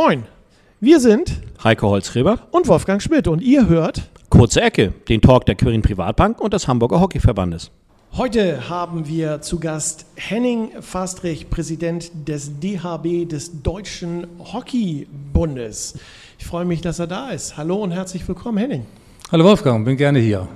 Moin, 0.00 0.22
wir 0.78 1.00
sind 1.00 1.40
Heiko 1.64 1.88
Holzgräber 1.88 2.38
und 2.52 2.68
Wolfgang 2.68 3.02
Schmidt 3.02 3.26
und 3.26 3.42
ihr 3.42 3.68
hört 3.68 4.02
Kurze 4.30 4.60
Ecke, 4.60 4.92
den 5.08 5.20
Talk 5.20 5.44
der 5.46 5.56
Quirin 5.56 5.82
Privatbank 5.82 6.40
und 6.40 6.54
des 6.54 6.68
Hamburger 6.68 7.00
Hockeyverbandes. 7.00 7.72
Heute 8.16 8.68
haben 8.68 9.08
wir 9.08 9.40
zu 9.40 9.58
Gast 9.58 10.06
Henning 10.14 10.70
Fastrich, 10.82 11.50
Präsident 11.50 12.12
des 12.28 12.60
DHB, 12.60 13.28
des 13.28 13.60
Deutschen 13.64 14.28
Hockeybundes. 14.38 15.98
Ich 16.38 16.46
freue 16.46 16.64
mich, 16.64 16.80
dass 16.80 17.00
er 17.00 17.08
da 17.08 17.30
ist. 17.30 17.56
Hallo 17.56 17.82
und 17.82 17.90
herzlich 17.90 18.28
willkommen, 18.28 18.58
Henning. 18.58 18.86
Hallo 19.32 19.46
Wolfgang, 19.46 19.84
bin 19.84 19.96
gerne 19.96 20.20
hier. 20.20 20.46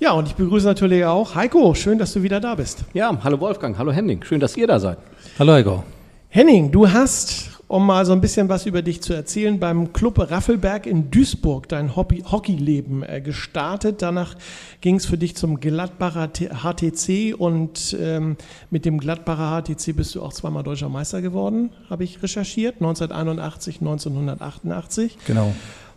Ja, 0.00 0.12
und 0.12 0.28
ich 0.28 0.34
begrüße 0.34 0.66
natürlich 0.66 1.02
auch 1.06 1.34
Heiko. 1.34 1.72
Schön, 1.72 1.98
dass 1.98 2.12
du 2.12 2.22
wieder 2.22 2.40
da 2.40 2.54
bist. 2.56 2.84
Ja, 2.92 3.18
hallo 3.24 3.40
Wolfgang, 3.40 3.78
hallo 3.78 3.90
Henning. 3.90 4.22
Schön, 4.22 4.38
dass 4.38 4.54
ihr 4.54 4.66
da 4.66 4.78
seid. 4.78 4.98
Hallo 5.38 5.54
Heiko. 5.54 5.82
Henning, 6.28 6.70
du 6.70 6.86
hast, 6.92 7.55
um 7.68 7.84
mal 7.84 8.06
so 8.06 8.12
ein 8.12 8.20
bisschen 8.20 8.48
was 8.48 8.66
über 8.66 8.82
dich 8.82 9.00
zu 9.00 9.12
erzählen, 9.12 9.58
beim 9.58 9.92
Club 9.92 10.18
Raffelberg 10.18 10.86
in 10.86 11.10
Duisburg 11.10 11.68
dein 11.68 11.96
Hobby 11.96 12.22
Hockeyleben 12.22 13.02
äh, 13.02 13.20
gestartet. 13.20 14.02
Danach 14.02 14.36
ging 14.80 14.96
es 14.96 15.06
für 15.06 15.18
dich 15.18 15.34
zum 15.36 15.58
Gladbacher 15.58 16.28
HTC 16.28 17.34
und 17.36 17.96
ähm, 18.00 18.36
mit 18.70 18.84
dem 18.84 18.98
Gladbacher 18.98 19.62
HTC 19.62 19.96
bist 19.96 20.14
du 20.14 20.22
auch 20.22 20.32
zweimal 20.32 20.62
deutscher 20.62 20.88
Meister 20.88 21.22
geworden, 21.22 21.70
habe 21.90 22.04
ich 22.04 22.22
recherchiert, 22.22 22.76
1981, 22.76 23.80
1988. 23.80 25.18
Genau. 25.26 25.52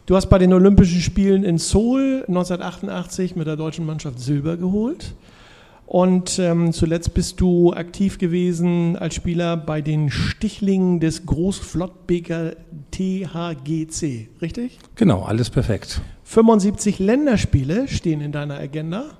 Du 0.07 0.15
hast 0.15 0.25
bei 0.25 0.39
den 0.39 0.51
Olympischen 0.53 1.01
Spielen 1.01 1.43
in 1.43 1.59
Seoul 1.59 2.23
1988 2.27 3.35
mit 3.35 3.45
der 3.45 3.57
deutschen 3.57 3.85
Mannschaft 3.85 4.19
Silber 4.19 4.57
geholt. 4.57 5.13
Und 5.89 6.37
ähm, 6.37 6.71
zuletzt 6.71 7.15
bist 7.15 7.41
du 7.41 7.73
aktiv 7.73 8.19
gewesen 8.19 8.95
als 8.95 9.15
Spieler 9.15 9.57
bei 9.57 9.81
den 9.81 10.11
Stichlingen 10.11 10.99
des 10.99 11.25
Großflottbeker 11.25 12.57
THGC, 12.91 14.29
richtig? 14.39 14.77
Genau, 14.93 15.23
alles 15.23 15.49
perfekt. 15.49 16.01
75 16.25 16.99
Länderspiele 16.99 17.87
stehen 17.87 18.21
in 18.21 18.31
deiner 18.31 18.59
Agenda. 18.59 19.17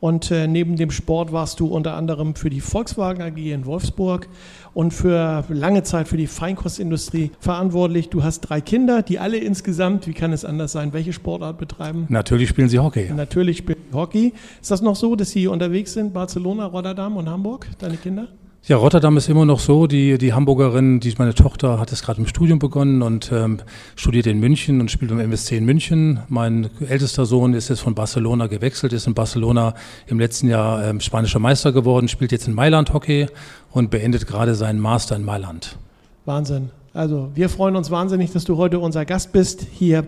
Und 0.00 0.30
äh, 0.30 0.46
neben 0.46 0.76
dem 0.76 0.90
Sport 0.90 1.32
warst 1.32 1.60
du 1.60 1.66
unter 1.66 1.94
anderem 1.94 2.34
für 2.34 2.50
die 2.50 2.60
Volkswagen 2.60 3.22
AG 3.22 3.36
in 3.36 3.66
Wolfsburg 3.66 4.28
und 4.74 4.92
für 4.94 5.44
lange 5.48 5.82
Zeit 5.82 6.08
für 6.08 6.16
die 6.16 6.26
Feinkostindustrie 6.28 7.32
verantwortlich. 7.40 8.08
Du 8.08 8.22
hast 8.22 8.42
drei 8.42 8.60
Kinder, 8.60 9.02
die 9.02 9.18
alle 9.18 9.38
insgesamt, 9.38 10.06
wie 10.06 10.14
kann 10.14 10.32
es 10.32 10.44
anders 10.44 10.72
sein, 10.72 10.92
welche 10.92 11.12
Sportart 11.12 11.58
betreiben? 11.58 12.06
Natürlich 12.08 12.48
spielen 12.48 12.68
sie 12.68 12.78
Hockey. 12.78 13.10
Natürlich 13.12 13.58
spielen 13.58 13.78
sie 13.90 13.96
Hockey. 13.96 14.32
Ist 14.60 14.70
das 14.70 14.82
noch 14.82 14.94
so, 14.96 15.16
dass 15.16 15.30
sie 15.30 15.48
unterwegs 15.48 15.94
sind, 15.94 16.12
Barcelona, 16.12 16.66
Rotterdam 16.66 17.16
und 17.16 17.28
Hamburg, 17.28 17.66
deine 17.78 17.96
Kinder? 17.96 18.28
Ja, 18.68 18.76
Rotterdam 18.76 19.16
ist 19.16 19.30
immer 19.30 19.46
noch 19.46 19.60
so. 19.60 19.86
Die, 19.86 20.18
die 20.18 20.34
Hamburgerin, 20.34 21.00
die, 21.00 21.14
meine 21.16 21.32
Tochter 21.32 21.80
hat 21.80 21.90
es 21.90 22.02
gerade 22.02 22.20
im 22.20 22.26
Studium 22.26 22.58
begonnen 22.58 23.00
und 23.00 23.32
ähm, 23.32 23.60
studiert 23.96 24.26
in 24.26 24.40
München 24.40 24.82
und 24.82 24.90
spielt 24.90 25.10
beim 25.10 25.20
MSC 25.20 25.56
in 25.56 25.64
München. 25.64 26.20
Mein 26.28 26.68
ältester 26.86 27.24
Sohn 27.24 27.54
ist 27.54 27.70
jetzt 27.70 27.80
von 27.80 27.94
Barcelona 27.94 28.46
gewechselt, 28.46 28.92
ist 28.92 29.06
in 29.06 29.14
Barcelona 29.14 29.72
im 30.06 30.18
letzten 30.20 30.48
Jahr 30.48 30.84
ähm, 30.84 31.00
spanischer 31.00 31.38
Meister 31.38 31.72
geworden, 31.72 32.08
spielt 32.08 32.30
jetzt 32.30 32.46
in 32.46 32.52
Mailand 32.52 32.92
Hockey 32.92 33.28
und 33.70 33.90
beendet 33.90 34.26
gerade 34.26 34.54
seinen 34.54 34.80
Master 34.80 35.16
in 35.16 35.24
Mailand. 35.24 35.78
Wahnsinn. 36.26 36.68
Also 36.92 37.30
wir 37.34 37.48
freuen 37.48 37.74
uns 37.74 37.90
wahnsinnig, 37.90 38.32
dass 38.32 38.44
du 38.44 38.58
heute 38.58 38.80
unser 38.80 39.06
Gast 39.06 39.32
bist 39.32 39.66
hier. 39.72 40.04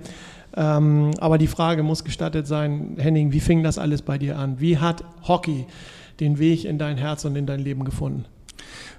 Ähm, 0.55 1.13
aber 1.19 1.39
die 1.39 1.47
Frage 1.47 1.83
muss 1.83 2.05
gestattet 2.05 2.47
sein, 2.47 2.97
Henning, 2.99 3.33
wie 3.33 3.41
fing 3.41 3.63
das 3.63 3.79
alles 3.79 4.03
bei 4.03 4.19
dir 4.19 4.39
an? 4.39 4.61
Wie 4.61 4.77
hat 4.77 5.03
Hockey 5.27 5.65
den 6.21 6.39
Weg 6.39 6.67
in 6.67 6.77
dein 6.77 6.99
Herz 6.99 7.25
und 7.25 7.37
in 7.37 7.47
dein 7.47 7.61
Leben 7.61 7.85
gefunden? 7.85 8.27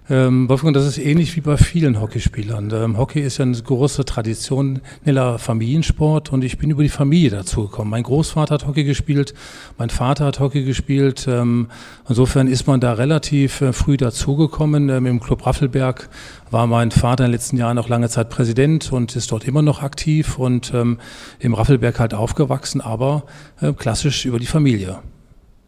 Ähm, 0.09 0.49
Wolfgang, 0.49 0.73
das 0.73 0.85
ist 0.85 0.97
ähnlich 0.97 1.37
wie 1.37 1.41
bei 1.41 1.55
vielen 1.55 2.01
Hockeyspielern. 2.01 2.71
Ähm, 2.73 2.97
Hockey 2.97 3.21
ist 3.21 3.37
ja 3.37 3.43
eine 3.43 3.55
große 3.55 4.03
traditioneller 4.03 5.39
Familiensport 5.39 6.33
und 6.33 6.43
ich 6.43 6.57
bin 6.57 6.69
über 6.71 6.83
die 6.83 6.89
Familie 6.89 7.29
dazu 7.29 7.63
gekommen. 7.67 7.91
Mein 7.91 8.03
Großvater 8.03 8.55
hat 8.55 8.67
Hockey 8.67 8.83
gespielt, 8.83 9.33
mein 9.77 9.89
Vater 9.89 10.25
hat 10.25 10.39
Hockey 10.41 10.63
gespielt. 10.63 11.27
Ähm, 11.29 11.67
insofern 12.09 12.47
ist 12.47 12.67
man 12.67 12.81
da 12.81 12.93
relativ 12.93 13.61
äh, 13.61 13.73
früh 13.73 13.95
dazugekommen. 13.95 14.89
Ähm, 14.89 15.05
Im 15.05 15.19
Club 15.21 15.45
Raffelberg 15.45 16.09
war 16.49 16.67
mein 16.67 16.91
Vater 16.91 17.23
in 17.23 17.29
den 17.29 17.33
letzten 17.33 17.55
Jahren 17.55 17.77
noch 17.77 17.87
lange 17.87 18.09
Zeit 18.09 18.29
Präsident 18.29 18.91
und 18.91 19.15
ist 19.15 19.31
dort 19.31 19.45
immer 19.45 19.61
noch 19.61 19.81
aktiv 19.81 20.37
und 20.37 20.73
ähm, 20.73 20.99
im 21.39 21.53
Raffelberg 21.53 21.99
halt 21.99 22.13
aufgewachsen, 22.13 22.81
aber 22.81 23.23
äh, 23.61 23.71
klassisch 23.71 24.25
über 24.25 24.39
die 24.39 24.45
Familie. 24.45 24.99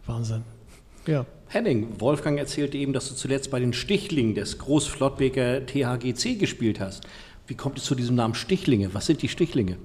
Wahnsinn. 0.05 0.41
Ja. 1.05 1.25
Henning, 1.53 1.99
Wolfgang 1.99 2.39
erzählte 2.39 2.79
eben, 2.79 2.93
dass 2.93 3.09
du 3.09 3.13
zuletzt 3.13 3.51
bei 3.51 3.59
den 3.59 3.73
Stichlingen 3.73 4.33
des 4.33 4.57
Großflottbeker 4.57 5.67
THGC 5.67 6.39
gespielt 6.39 6.79
hast. 6.79 7.03
Wie 7.45 7.53
kommt 7.53 7.77
es 7.77 7.83
zu 7.83 7.93
diesem 7.93 8.15
Namen 8.15 8.33
Stichlinge? 8.33 8.95
Was 8.95 9.05
sind 9.05 9.21
die 9.21 9.29
Stichlinge? 9.29 9.77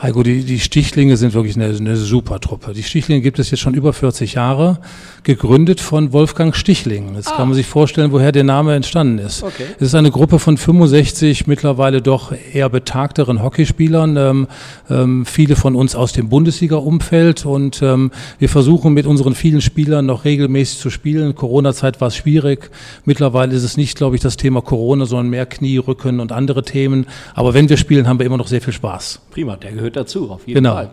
Heiko, 0.00 0.22
die, 0.22 0.44
die 0.44 0.60
Stichlinge 0.60 1.16
sind 1.16 1.34
wirklich 1.34 1.56
eine, 1.56 1.76
eine 1.76 1.96
super 1.96 2.38
Truppe. 2.38 2.72
Die 2.72 2.84
Stichlinge 2.84 3.20
gibt 3.20 3.40
es 3.40 3.50
jetzt 3.50 3.58
schon 3.58 3.74
über 3.74 3.92
40 3.92 4.34
Jahre, 4.34 4.78
gegründet 5.24 5.80
von 5.80 6.12
Wolfgang 6.12 6.54
Stichling. 6.54 7.16
Jetzt 7.16 7.32
ah. 7.32 7.36
kann 7.36 7.48
man 7.48 7.56
sich 7.56 7.66
vorstellen, 7.66 8.12
woher 8.12 8.30
der 8.30 8.44
Name 8.44 8.76
entstanden 8.76 9.18
ist. 9.18 9.42
Okay. 9.42 9.64
Es 9.76 9.88
ist 9.88 9.96
eine 9.96 10.12
Gruppe 10.12 10.38
von 10.38 10.56
65 10.56 11.48
mittlerweile 11.48 12.00
doch 12.00 12.32
eher 12.52 12.68
betagteren 12.68 13.42
Hockeyspielern, 13.42 14.16
ähm, 14.16 14.46
ähm, 14.88 15.26
viele 15.26 15.56
von 15.56 15.74
uns 15.74 15.96
aus 15.96 16.12
dem 16.12 16.28
Bundesliga-Umfeld 16.28 17.44
und 17.44 17.82
ähm, 17.82 18.12
wir 18.38 18.48
versuchen 18.48 18.94
mit 18.94 19.04
unseren 19.04 19.34
vielen 19.34 19.60
Spielern 19.60 20.06
noch 20.06 20.24
regelmäßig 20.24 20.78
zu 20.78 20.90
spielen. 20.90 21.34
Corona-Zeit 21.34 22.00
war 22.00 22.08
es 22.08 22.16
schwierig. 22.16 22.70
Mittlerweile 23.04 23.52
ist 23.52 23.64
es 23.64 23.76
nicht, 23.76 23.98
glaube 23.98 24.14
ich, 24.14 24.22
das 24.22 24.36
Thema 24.36 24.62
Corona, 24.62 25.06
sondern 25.06 25.28
mehr 25.30 25.46
Knie, 25.46 25.78
Rücken 25.78 26.20
und 26.20 26.30
andere 26.30 26.62
Themen. 26.62 27.06
Aber 27.34 27.52
wenn 27.52 27.68
wir 27.68 27.76
spielen, 27.76 28.06
haben 28.06 28.20
wir 28.20 28.26
immer 28.26 28.36
noch 28.36 28.46
sehr 28.46 28.60
viel 28.60 28.72
Spaß. 28.72 29.22
Prima, 29.32 29.56
der 29.56 29.72
gehört 29.72 29.87
dazu, 29.96 30.30
auf 30.30 30.46
jeden 30.46 30.56
genau. 30.62 30.74
Fall. 30.74 30.90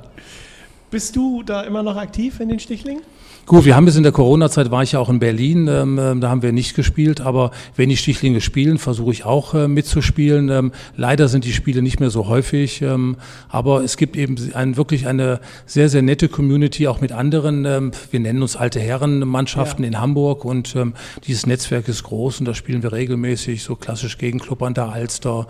Bist 0.95 1.17
du 1.17 1.43
da 1.43 1.63
immer 1.63 1.83
noch 1.83 1.97
aktiv 1.97 2.39
in 2.39 2.47
den 2.47 2.57
Stichlingen? 2.57 3.03
Gut, 3.45 3.65
wir 3.65 3.75
haben 3.75 3.85
es 3.85 3.95
in 3.95 4.01
der 4.01 4.11
Corona-Zeit, 4.11 4.71
war 4.71 4.81
ich 4.81 4.93
ja 4.93 4.99
auch 4.99 5.09
in 5.09 5.19
Berlin, 5.19 5.67
ähm, 5.67 5.99
ähm, 5.99 6.19
da 6.19 6.29
haben 6.29 6.41
wir 6.41 6.51
nicht 6.51 6.73
gespielt, 6.73 7.21
aber 7.21 7.51
wenn 7.75 7.89
die 7.89 7.97
Stichlinge 7.97 8.41
spielen, 8.41 8.79
versuche 8.79 9.11
ich 9.11 9.23
auch 9.23 9.53
äh, 9.53 9.67
mitzuspielen. 9.67 10.49
Ähm, 10.49 10.71
leider 10.95 11.27
sind 11.27 11.45
die 11.45 11.53
Spiele 11.53 11.83
nicht 11.83 11.99
mehr 11.99 12.09
so 12.09 12.27
häufig, 12.27 12.81
ähm, 12.81 13.17
aber 13.47 13.83
es 13.83 13.97
gibt 13.97 14.15
eben 14.15 14.35
ein, 14.55 14.77
wirklich 14.77 15.05
eine 15.05 15.41
sehr, 15.67 15.89
sehr 15.89 16.01
nette 16.01 16.27
Community, 16.27 16.87
auch 16.87 17.01
mit 17.01 17.11
anderen, 17.11 17.65
ähm, 17.65 17.91
wir 18.09 18.19
nennen 18.19 18.41
uns 18.41 18.55
alte 18.55 18.79
Herrenmannschaften 18.79 19.83
ja. 19.83 19.89
in 19.89 19.99
Hamburg 19.99 20.43
und 20.43 20.75
ähm, 20.75 20.95
dieses 21.27 21.45
Netzwerk 21.45 21.87
ist 21.87 22.01
groß 22.03 22.39
und 22.39 22.45
da 22.45 22.55
spielen 22.55 22.81
wir 22.81 22.93
regelmäßig, 22.93 23.63
so 23.63 23.75
klassisch 23.75 24.17
gegen 24.17 24.39
Club 24.39 24.63
an 24.63 24.73
der 24.73 24.89
Alster, 24.89 25.47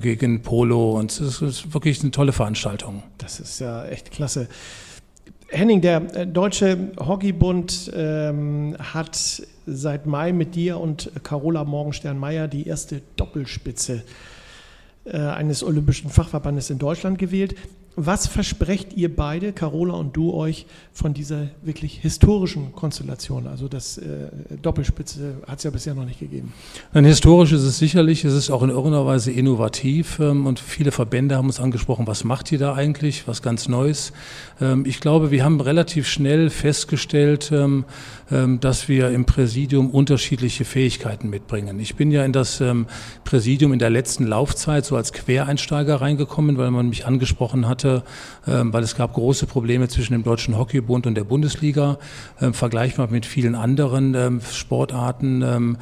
gegen 0.00 0.42
Polo 0.42 0.98
und 0.98 1.12
es 1.12 1.40
ist 1.40 1.72
wirklich 1.72 2.02
eine 2.02 2.10
tolle 2.10 2.32
Veranstaltung. 2.32 3.02
Das 3.16 3.40
ist 3.40 3.58
ja 3.58 3.86
echt 3.86 4.10
klasse. 4.10 4.48
Henning, 5.52 5.82
der 5.82 6.16
äh, 6.16 6.26
Deutsche 6.26 6.92
Hockeybund 6.98 7.92
ähm, 7.94 8.74
hat 8.78 9.42
seit 9.66 10.06
Mai 10.06 10.32
mit 10.32 10.54
dir 10.54 10.80
und 10.80 11.10
Carola 11.22 11.64
Morgenstern-Meyer 11.64 12.48
die 12.48 12.66
erste 12.66 13.02
Doppelspitze 13.16 14.02
äh, 15.04 15.18
eines 15.18 15.62
Olympischen 15.62 16.08
Fachverbandes 16.08 16.70
in 16.70 16.78
Deutschland 16.78 17.18
gewählt. 17.18 17.54
Was 17.94 18.26
versprecht 18.26 18.94
ihr 18.94 19.14
beide, 19.14 19.52
Carola 19.52 19.92
und 19.92 20.16
du, 20.16 20.32
euch 20.32 20.64
von 20.94 21.12
dieser 21.12 21.48
wirklich 21.60 21.98
historischen 21.98 22.72
Konstellation? 22.72 23.46
Also 23.46 23.68
das 23.68 23.98
äh, 23.98 24.30
Doppelspitze 24.62 25.34
hat 25.46 25.58
es 25.58 25.64
ja 25.64 25.70
bisher 25.70 25.94
noch 25.94 26.06
nicht 26.06 26.18
gegeben. 26.18 26.54
Ein 26.94 27.04
historisch 27.04 27.52
ist 27.52 27.64
es 27.64 27.76
sicherlich, 27.76 28.24
es 28.24 28.32
ist 28.32 28.48
auch 28.48 28.62
in 28.62 28.70
irgendeiner 28.70 29.04
Weise 29.04 29.30
innovativ 29.30 30.20
ähm, 30.20 30.46
und 30.46 30.58
viele 30.58 30.90
Verbände 30.90 31.36
haben 31.36 31.48
uns 31.48 31.60
angesprochen, 31.60 32.06
was 32.06 32.24
macht 32.24 32.50
ihr 32.50 32.58
da 32.58 32.74
eigentlich, 32.74 33.28
was 33.28 33.42
ganz 33.42 33.68
Neues. 33.68 34.14
Ähm, 34.58 34.84
ich 34.86 35.00
glaube, 35.00 35.30
wir 35.30 35.44
haben 35.44 35.60
relativ 35.60 36.08
schnell 36.08 36.48
festgestellt, 36.48 37.50
ähm, 37.52 37.84
ähm 38.30 38.58
dass 38.60 38.88
wir 38.88 39.10
im 39.10 39.26
Präsidium 39.26 39.90
unterschiedliche 39.90 40.64
Fähigkeiten 40.64 41.28
mitbringen. 41.28 41.78
Ich 41.78 41.94
bin 41.96 42.10
ja 42.10 42.24
in 42.24 42.32
das 42.32 42.62
ähm, 42.62 42.86
Präsidium 43.24 43.74
in 43.74 43.78
der 43.78 43.90
letzten 43.90 44.26
Laufzeit 44.26 44.86
so 44.86 44.96
als 44.96 45.12
Quereinsteiger 45.12 46.00
reingekommen, 46.00 46.56
weil 46.56 46.70
man 46.70 46.88
mich 46.88 47.04
angesprochen 47.06 47.68
hat, 47.68 47.81
hatte, 47.82 48.02
ähm, 48.46 48.72
weil 48.72 48.82
es 48.82 48.96
gab 48.96 49.14
große 49.14 49.46
Probleme 49.46 49.88
zwischen 49.88 50.12
dem 50.12 50.22
Deutschen 50.22 50.56
Hockeybund 50.56 51.06
und 51.06 51.14
der 51.14 51.24
Bundesliga, 51.24 51.98
ähm, 52.40 52.54
vergleichbar 52.54 53.08
mit 53.10 53.26
vielen 53.26 53.54
anderen 53.54 54.14
ähm, 54.14 54.40
Sportarten, 54.52 55.76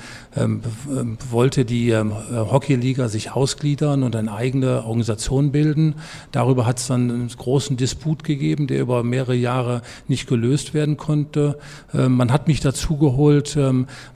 wollte 1.31 1.65
die 1.65 1.95
Hockeyliga 1.95 3.09
sich 3.09 3.33
ausgliedern 3.33 4.03
und 4.03 4.15
eine 4.17 4.33
eigene 4.33 4.85
Organisation 4.85 5.53
bilden. 5.53 5.97
Darüber 6.33 6.67
hat 6.67 6.79
es 6.79 6.87
dann 6.87 7.11
einen 7.11 7.29
großen 7.29 7.77
Disput 7.77 8.25
gegeben, 8.25 8.67
der 8.67 8.81
über 8.81 9.03
mehrere 9.03 9.35
Jahre 9.35 9.83
nicht 10.09 10.29
gelöst 10.29 10.75
werden 10.75 10.97
konnte. 10.97 11.59
Man 11.93 12.33
hat 12.33 12.49
mich 12.49 12.61
dazu 12.61 12.97
geholt, 12.97 13.59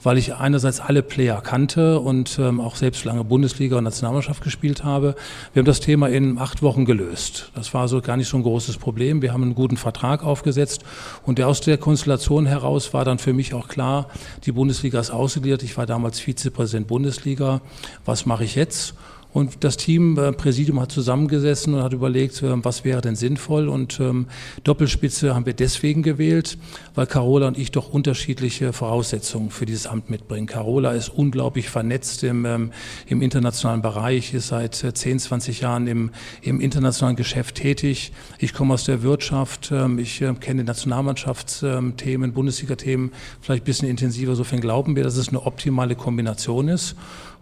weil 0.03 0.17
ich 0.17 0.35
einerseits 0.35 0.79
alle 0.79 1.03
Player 1.03 1.41
kannte 1.41 1.99
und 1.99 2.39
auch 2.39 2.75
selbst 2.75 3.05
lange 3.05 3.23
Bundesliga 3.23 3.77
und 3.77 3.83
Nationalmannschaft 3.83 4.43
gespielt 4.43 4.83
habe. 4.83 5.15
Wir 5.53 5.61
haben 5.61 5.67
das 5.67 5.79
Thema 5.79 6.07
in 6.07 6.37
acht 6.37 6.61
Wochen 6.61 6.85
gelöst. 6.85 7.51
Das 7.55 7.73
war 7.75 7.87
so 7.87 8.01
gar 8.01 8.17
nicht 8.17 8.29
so 8.29 8.37
ein 8.37 8.43
großes 8.43 8.77
Problem. 8.77 9.21
Wir 9.21 9.33
haben 9.33 9.43
einen 9.43 9.53
guten 9.53 9.77
Vertrag 9.77 10.23
aufgesetzt 10.23 10.83
und 11.25 11.39
aus 11.41 11.61
der 11.61 11.77
Konstellation 11.77 12.47
heraus 12.47 12.93
war 12.93 13.05
dann 13.05 13.19
für 13.19 13.33
mich 13.33 13.53
auch 13.53 13.67
klar, 13.67 14.07
die 14.45 14.53
Bundesliga 14.53 14.99
ist 14.99 15.11
ausgeliefert. 15.11 15.61
Ich 15.61 15.77
war 15.77 15.85
damals 15.85 16.19
Vizepräsident 16.19 16.87
Bundesliga. 16.87 17.61
Was 18.05 18.25
mache 18.25 18.45
ich 18.45 18.55
jetzt? 18.55 18.95
Und 19.35 19.65
das 19.65 19.75
Team, 19.75 20.17
äh, 20.17 20.31
Präsidium 20.31 20.79
hat 20.79 20.93
zusammengesessen 20.93 21.73
und 21.73 21.83
hat 21.83 21.91
überlegt, 21.91 22.41
äh, 22.41 22.63
was 22.63 22.85
wäre 22.85 23.01
denn 23.01 23.17
sinnvoll. 23.17 23.67
Und 23.67 23.99
ähm, 23.99 24.27
Doppelspitze 24.63 25.35
haben 25.35 25.45
wir 25.45 25.51
deswegen 25.51 26.03
gewählt, 26.03 26.57
weil 26.93 27.05
Carola 27.05 27.49
und 27.49 27.57
ich 27.57 27.71
doch 27.71 27.89
unterschiedliche 27.89 28.71
Voraussetzungen 28.71 29.49
für 29.49 29.65
dieses 29.65 29.87
Amt 29.87 30.09
mitbringen. 30.09 30.47
Carola 30.47 30.93
ist 30.93 31.09
unglaublich 31.09 31.69
vernetzt 31.69 32.23
im, 32.23 32.45
ähm, 32.45 32.71
im 33.07 33.21
internationalen 33.21 33.81
Bereich, 33.81 34.33
ist 34.33 34.47
seit 34.47 34.73
10, 34.75 35.19
20 35.19 35.59
Jahren 35.59 35.87
im, 35.87 36.11
im 36.41 36.61
internationalen 36.61 37.17
Geschäft 37.17 37.55
tätig. 37.55 38.13
Ich 38.39 38.53
komme 38.53 38.73
aus 38.73 38.85
der 38.85 39.03
Wirtschaft, 39.03 39.69
ähm, 39.69 39.99
ich 39.99 40.21
äh, 40.21 40.33
kenne 40.35 40.63
Nationalmannschaftsthemen, 40.63 42.31
Bundesliga-Themen 42.31 43.11
vielleicht 43.41 43.63
ein 43.63 43.65
bisschen 43.65 43.89
intensiver. 43.89 44.31
Insofern 44.31 44.61
glauben 44.61 44.95
wir, 44.95 45.03
dass 45.03 45.17
es 45.17 45.27
eine 45.27 45.45
optimale 45.45 45.97
Kombination 45.97 46.69
ist 46.69 46.95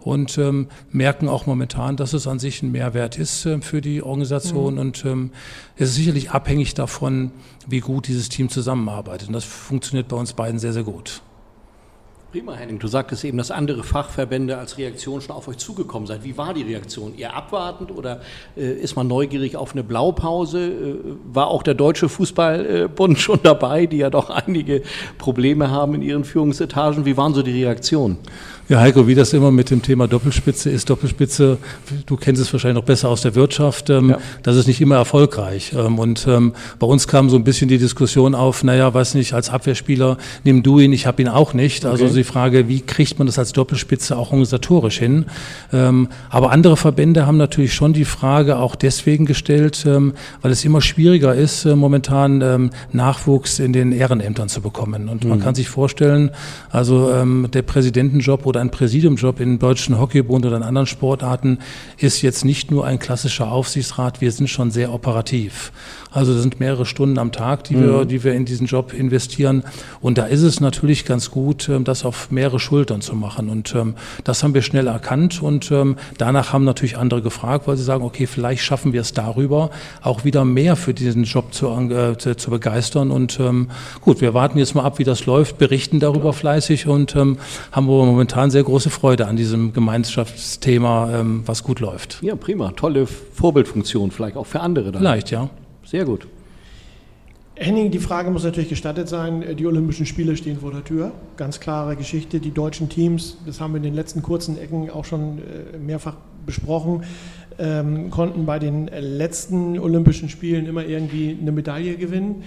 und 0.04 0.36
ähm, 0.36 0.68
merken 0.92 1.28
auch 1.28 1.46
momentan, 1.46 1.83
dass 1.92 2.12
es 2.12 2.26
an 2.26 2.38
sich 2.38 2.62
ein 2.62 2.72
Mehrwert 2.72 3.18
ist 3.18 3.46
äh, 3.46 3.60
für 3.60 3.80
die 3.80 4.02
Organisation. 4.02 4.74
Mhm. 4.74 4.80
Und 4.80 5.04
ähm, 5.04 5.30
es 5.76 5.90
ist 5.90 5.96
sicherlich 5.96 6.30
abhängig 6.30 6.74
davon, 6.74 7.30
wie 7.66 7.80
gut 7.80 8.08
dieses 8.08 8.28
Team 8.28 8.48
zusammenarbeitet. 8.48 9.28
Und 9.28 9.34
das 9.34 9.44
funktioniert 9.44 10.08
bei 10.08 10.16
uns 10.16 10.32
beiden 10.32 10.58
sehr, 10.58 10.72
sehr 10.72 10.84
gut. 10.84 11.22
Prima, 12.34 12.54
Henning. 12.54 12.80
Du 12.80 12.88
sagtest 12.88 13.24
eben, 13.24 13.38
dass 13.38 13.52
andere 13.52 13.84
Fachverbände 13.84 14.58
als 14.58 14.76
Reaktion 14.76 15.20
schon 15.20 15.36
auf 15.36 15.46
euch 15.46 15.58
zugekommen 15.58 16.08
seid. 16.08 16.24
Wie 16.24 16.36
war 16.36 16.52
die 16.52 16.62
Reaktion? 16.62 17.16
Eher 17.16 17.36
abwartend 17.36 17.92
oder 17.92 18.22
äh, 18.56 18.72
ist 18.72 18.96
man 18.96 19.06
neugierig 19.06 19.54
auf 19.56 19.70
eine 19.70 19.84
Blaupause? 19.84 20.66
Äh, 20.66 20.96
war 21.32 21.46
auch 21.46 21.62
der 21.62 21.74
Deutsche 21.74 22.08
Fußballbund 22.08 23.18
schon 23.20 23.38
dabei, 23.44 23.86
die 23.86 23.98
ja 23.98 24.10
doch 24.10 24.30
einige 24.30 24.82
Probleme 25.16 25.70
haben 25.70 25.94
in 25.94 26.02
ihren 26.02 26.24
Führungsetagen? 26.24 27.04
Wie 27.04 27.16
waren 27.16 27.34
so 27.34 27.42
die 27.42 27.62
Reaktionen? 27.62 28.18
Ja, 28.66 28.80
Heiko, 28.80 29.06
wie 29.06 29.14
das 29.14 29.34
immer 29.34 29.50
mit 29.50 29.70
dem 29.70 29.82
Thema 29.82 30.08
Doppelspitze 30.08 30.70
ist, 30.70 30.88
Doppelspitze, 30.88 31.58
du 32.06 32.16
kennst 32.16 32.40
es 32.40 32.50
wahrscheinlich 32.50 32.80
noch 32.80 32.86
besser 32.86 33.10
aus 33.10 33.20
der 33.20 33.34
Wirtschaft, 33.34 33.90
ähm, 33.90 34.10
ja. 34.10 34.18
das 34.42 34.56
ist 34.56 34.66
nicht 34.66 34.80
immer 34.80 34.96
erfolgreich. 34.96 35.74
Ähm, 35.76 35.98
und 35.98 36.26
ähm, 36.26 36.54
bei 36.78 36.86
uns 36.86 37.06
kam 37.06 37.28
so 37.28 37.36
ein 37.36 37.44
bisschen 37.44 37.68
die 37.68 37.76
Diskussion 37.76 38.34
auf, 38.34 38.64
naja, 38.64 38.94
weiß 38.94 39.16
nicht, 39.16 39.34
als 39.34 39.50
Abwehrspieler 39.50 40.16
nimm 40.44 40.62
du 40.62 40.78
ihn, 40.78 40.94
ich 40.94 41.06
habe 41.06 41.20
ihn 41.20 41.28
auch 41.28 41.52
nicht. 41.52 41.84
Also 41.84 42.06
okay. 42.06 42.14
die 42.14 42.24
Frage, 42.24 42.66
wie 42.66 42.80
kriegt 42.80 43.18
man 43.18 43.26
das 43.26 43.38
als 43.38 43.52
Doppelspitze 43.52 44.16
auch 44.16 44.28
organisatorisch 44.28 44.98
hin? 44.98 45.26
Ähm, 45.70 46.08
aber 46.30 46.50
andere 46.50 46.78
Verbände 46.78 47.26
haben 47.26 47.36
natürlich 47.36 47.74
schon 47.74 47.92
die 47.92 48.06
Frage 48.06 48.56
auch 48.56 48.76
deswegen 48.76 49.26
gestellt, 49.26 49.84
ähm, 49.86 50.14
weil 50.40 50.52
es 50.52 50.64
immer 50.64 50.80
schwieriger 50.80 51.34
ist, 51.34 51.66
äh, 51.66 51.76
momentan 51.76 52.40
ähm, 52.40 52.70
Nachwuchs 52.92 53.58
in 53.58 53.74
den 53.74 53.92
Ehrenämtern 53.92 54.48
zu 54.48 54.62
bekommen. 54.62 55.10
Und 55.10 55.24
mhm. 55.24 55.30
man 55.30 55.40
kann 55.40 55.54
sich 55.54 55.68
vorstellen, 55.68 56.30
also 56.70 57.12
der 57.52 57.62
Präsidentenjob 57.62 58.46
oder 58.46 58.53
ein 58.60 58.70
Präsidiumjob 58.70 59.40
im 59.40 59.58
Deutschen 59.58 59.98
Hockeybund 59.98 60.46
oder 60.46 60.56
in 60.56 60.62
anderen 60.62 60.86
Sportarten 60.86 61.58
ist 61.98 62.22
jetzt 62.22 62.44
nicht 62.44 62.70
nur 62.70 62.86
ein 62.86 62.98
klassischer 62.98 63.50
Aufsichtsrat, 63.50 64.20
wir 64.20 64.32
sind 64.32 64.48
schon 64.48 64.70
sehr 64.70 64.92
operativ. 64.92 65.72
Also 66.14 66.32
das 66.32 66.42
sind 66.42 66.60
mehrere 66.60 66.86
Stunden 66.86 67.18
am 67.18 67.32
Tag, 67.32 67.64
die, 67.64 67.74
mhm. 67.74 67.82
wir, 67.82 68.04
die 68.04 68.22
wir 68.22 68.34
in 68.34 68.44
diesen 68.44 68.68
Job 68.68 68.92
investieren. 68.92 69.64
Und 70.00 70.16
da 70.16 70.26
ist 70.26 70.42
es 70.42 70.60
natürlich 70.60 71.04
ganz 71.04 71.30
gut, 71.30 71.68
ähm, 71.68 71.82
das 71.82 72.04
auf 72.04 72.30
mehrere 72.30 72.60
Schultern 72.60 73.00
zu 73.00 73.16
machen. 73.16 73.48
Und 73.48 73.74
ähm, 73.74 73.94
das 74.22 74.44
haben 74.44 74.54
wir 74.54 74.62
schnell 74.62 74.86
erkannt. 74.86 75.42
Und 75.42 75.72
ähm, 75.72 75.96
danach 76.16 76.52
haben 76.52 76.64
natürlich 76.64 76.96
andere 76.96 77.20
gefragt, 77.20 77.66
weil 77.66 77.76
sie 77.76 77.82
sagen, 77.82 78.04
okay, 78.04 78.28
vielleicht 78.28 78.62
schaffen 78.62 78.92
wir 78.92 79.00
es 79.00 79.12
darüber, 79.12 79.70
auch 80.02 80.24
wieder 80.24 80.44
mehr 80.44 80.76
für 80.76 80.94
diesen 80.94 81.24
Job 81.24 81.52
zu, 81.52 81.66
äh, 81.68 82.16
zu 82.16 82.50
begeistern. 82.50 83.10
Und 83.10 83.40
ähm, 83.40 83.70
gut, 84.00 84.20
wir 84.20 84.34
warten 84.34 84.58
jetzt 84.58 84.76
mal 84.76 84.84
ab, 84.84 85.00
wie 85.00 85.04
das 85.04 85.26
läuft, 85.26 85.58
berichten 85.58 85.98
darüber 85.98 86.32
fleißig 86.32 86.86
und 86.86 87.16
ähm, 87.16 87.38
haben 87.72 87.86
wir 87.86 88.04
momentan 88.04 88.43
sehr 88.50 88.62
große 88.62 88.90
Freude 88.90 89.26
an 89.26 89.36
diesem 89.36 89.72
Gemeinschaftsthema, 89.72 91.20
ähm, 91.20 91.42
was 91.46 91.62
gut 91.62 91.80
läuft. 91.80 92.18
Ja, 92.22 92.36
prima. 92.36 92.72
Tolle 92.72 93.06
Vorbildfunktion 93.06 94.10
vielleicht 94.10 94.36
auch 94.36 94.46
für 94.46 94.60
andere. 94.60 94.92
Dann. 94.92 95.02
Vielleicht, 95.02 95.30
ja. 95.30 95.50
Sehr 95.84 96.04
gut. 96.04 96.26
Henning, 97.56 97.92
die 97.92 98.00
Frage 98.00 98.30
muss 98.30 98.42
natürlich 98.42 98.68
gestattet 98.68 99.08
sein. 99.08 99.56
Die 99.56 99.66
Olympischen 99.66 100.06
Spiele 100.06 100.36
stehen 100.36 100.58
vor 100.58 100.72
der 100.72 100.82
Tür. 100.82 101.12
Ganz 101.36 101.60
klare 101.60 101.94
Geschichte. 101.94 102.40
Die 102.40 102.50
deutschen 102.50 102.88
Teams, 102.88 103.38
das 103.46 103.60
haben 103.60 103.72
wir 103.74 103.76
in 103.76 103.84
den 103.84 103.94
letzten 103.94 104.22
kurzen 104.22 104.58
Ecken 104.58 104.90
auch 104.90 105.04
schon 105.04 105.38
äh, 105.38 105.78
mehrfach 105.78 106.16
besprochen, 106.44 107.04
ähm, 107.58 108.10
konnten 108.10 108.44
bei 108.44 108.58
den 108.58 108.88
letzten 108.88 109.78
Olympischen 109.78 110.28
Spielen 110.28 110.66
immer 110.66 110.84
irgendwie 110.84 111.38
eine 111.40 111.52
Medaille 111.52 111.96
gewinnen. 111.96 112.42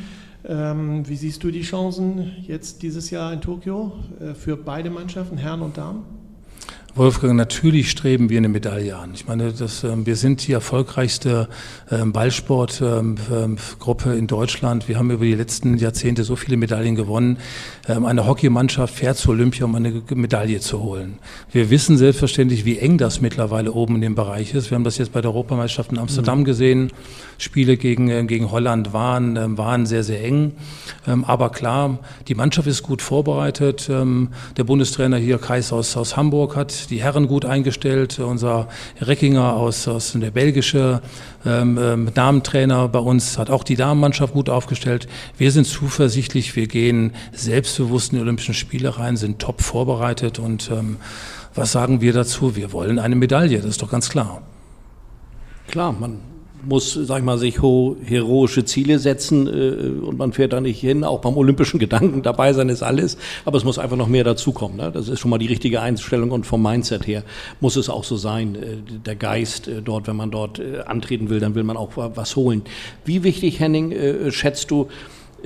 Ähm, 0.50 1.08
wie 1.08 1.18
siehst 1.18 1.44
du 1.44 1.52
die 1.52 1.62
Chancen 1.62 2.32
jetzt 2.44 2.82
dieses 2.82 3.10
Jahr 3.10 3.34
in 3.34 3.42
Tokio 3.42 3.92
äh, 4.22 4.34
für 4.34 4.56
beide 4.56 4.90
Mannschaften, 4.90 5.38
Herren 5.38 5.62
und 5.62 5.78
Damen? 5.78 6.17
Wolfgang, 6.98 7.36
natürlich 7.36 7.92
streben 7.92 8.32
wir 8.32 8.40
eine 8.40 8.50
Medaille 8.50 8.98
an. 8.98 9.12
Ich 9.14 9.28
meine, 9.28 9.54
das, 9.54 9.84
äh, 9.84 10.06
wir 10.06 10.16
sind 10.16 10.48
die 10.48 10.52
erfolgreichste 10.52 11.48
äh, 11.92 12.04
Ballsportgruppe 12.04 14.12
ähm, 14.12 14.18
in 14.18 14.26
Deutschland. 14.26 14.88
Wir 14.88 14.98
haben 14.98 15.12
über 15.12 15.24
die 15.24 15.36
letzten 15.36 15.78
Jahrzehnte 15.78 16.24
so 16.24 16.36
viele 16.36 16.58
Medaillen 16.58 16.96
gewonnen. 16.96 17.38
Ähm, 17.88 18.06
eine 18.06 18.26
Hockeymannschaft 18.26 18.96
fährt 18.96 19.18
zu 19.18 19.30
Olympia, 19.30 19.66
um 19.66 19.76
eine 19.76 20.02
Medaille 20.16 20.60
zu 20.60 20.82
holen. 20.82 21.20
Wir 21.52 21.70
wissen 21.70 21.98
selbstverständlich, 21.98 22.66
wie 22.66 22.80
eng 22.80 22.98
das 22.98 23.22
mittlerweile 23.22 23.74
oben 23.74 23.96
in 23.96 24.02
dem 24.02 24.16
Bereich 24.16 24.56
ist. 24.56 24.72
Wir 24.72 24.76
haben 24.76 24.84
das 24.84 24.98
jetzt 24.98 25.12
bei 25.12 25.22
der 25.22 25.30
Europameisterschaft 25.30 25.92
in 25.92 26.00
Amsterdam 26.00 26.40
mhm. 26.40 26.46
gesehen. 26.46 26.92
Spiele 27.38 27.78
gegen, 27.78 28.26
gegen 28.26 28.50
Holland 28.50 28.94
waren, 28.94 29.58
waren 29.58 29.86
sehr, 29.86 30.04
sehr 30.04 30.24
eng. 30.24 30.54
Ähm, 31.06 31.24
aber 31.24 31.52
klar, 31.52 32.00
die 32.28 32.34
Mannschaft 32.34 32.68
ist 32.68 32.82
gut 32.82 33.04
vorbereitet. 33.04 33.88
Ähm, 33.92 34.30
der 34.58 34.64
Bundestrainer 34.64 35.18
hier, 35.18 35.38
Kais 35.38 35.72
aus, 35.72 35.96
aus 35.96 36.18
Hamburg, 36.18 36.56
hat 36.56 36.87
die 36.90 37.02
Herren 37.02 37.28
gut 37.28 37.46
eingestellt. 37.46 38.20
Unser 38.20 38.68
Reckinger 39.02 39.54
aus, 39.54 39.88
aus 39.88 40.14
der 40.14 40.32
belgische 40.32 41.02
ähm, 41.46 41.78
ähm, 41.82 42.14
Damentrainer 42.14 42.88
bei 42.88 43.00
uns 43.00 43.38
hat 43.38 43.50
auch 43.50 43.64
die 43.64 43.76
Damenmannschaft 43.76 44.34
gut 44.34 44.50
aufgestellt. 44.50 45.08
Wir 45.38 45.52
sind 45.52 45.66
zuversichtlich, 45.66 46.56
wir 46.56 46.68
gehen 46.68 47.14
selbstbewusst 47.34 48.12
in 48.12 48.18
die 48.18 48.22
Olympischen 48.22 48.54
Spiele 48.54 48.98
rein, 48.98 49.18
sind 49.18 49.40
top 49.40 49.62
vorbereitet 49.62 50.40
und 50.40 50.70
ähm, 50.72 50.98
was 51.56 51.72
sagen 51.72 52.02
wir 52.02 52.14
dazu? 52.14 52.56
Wir 52.56 52.72
wollen 52.72 53.00
eine 53.00 53.16
Medaille, 53.16 53.58
das 53.58 53.72
ist 53.72 53.82
doch 53.82 53.92
ganz 53.92 54.10
klar. 54.10 54.42
Klar, 55.68 55.92
man 55.92 56.20
muss, 56.68 56.94
sag 56.94 57.20
ich 57.20 57.24
mal, 57.24 57.38
sich 57.38 57.62
heroische 57.62 58.66
Ziele 58.66 59.00
setzen 59.00 59.48
äh, 59.48 60.06
und 60.06 60.18
man 60.18 60.34
fährt 60.34 60.54
da 60.54 60.62
nicht 60.62 60.80
hin. 60.80 61.04
Auch 61.04 61.22
beim 61.22 61.38
olympischen 61.38 61.80
Gedanken 61.80 62.22
dabei 62.22 62.54
sein 62.54 62.70
ist 62.70 62.84
alles, 62.84 63.18
aber 63.46 63.58
es 63.58 63.64
muss 63.64 63.80
einfach 63.80 63.98
noch 63.98 64.08
mehr 64.08 64.24
dazukommen. 64.24 64.78
Ne? 64.78 64.92
Das 64.92 65.08
ist 65.08 65.20
schon 65.20 65.32
mal 65.32 65.38
die 65.38 65.48
richtige 65.48 65.82
Einstellung 65.82 66.32
und 66.32 66.46
vom 66.46 66.62
Mindset 66.62 67.08
her 67.08 67.24
muss 67.62 67.76
es 67.76 67.90
auch 67.90 68.04
so 68.04 68.18
sein. 68.18 68.56
Äh, 68.56 69.00
der 69.06 69.16
Geist 69.16 69.68
äh, 69.68 69.82
dort, 69.82 70.08
wenn 70.08 70.16
man 70.16 70.32
dort 70.32 70.60
äh, 70.60 70.82
antreten 70.86 71.30
will, 71.30 71.40
dann 71.40 71.56
will 71.56 71.64
man 71.64 71.78
auch 71.78 71.92
was 71.96 72.36
holen. 72.36 72.64
Wie 73.06 73.24
wichtig, 73.24 73.60
Henning, 73.60 73.92
äh, 73.92 74.32
schätzt 74.32 74.72
du, 74.72 74.88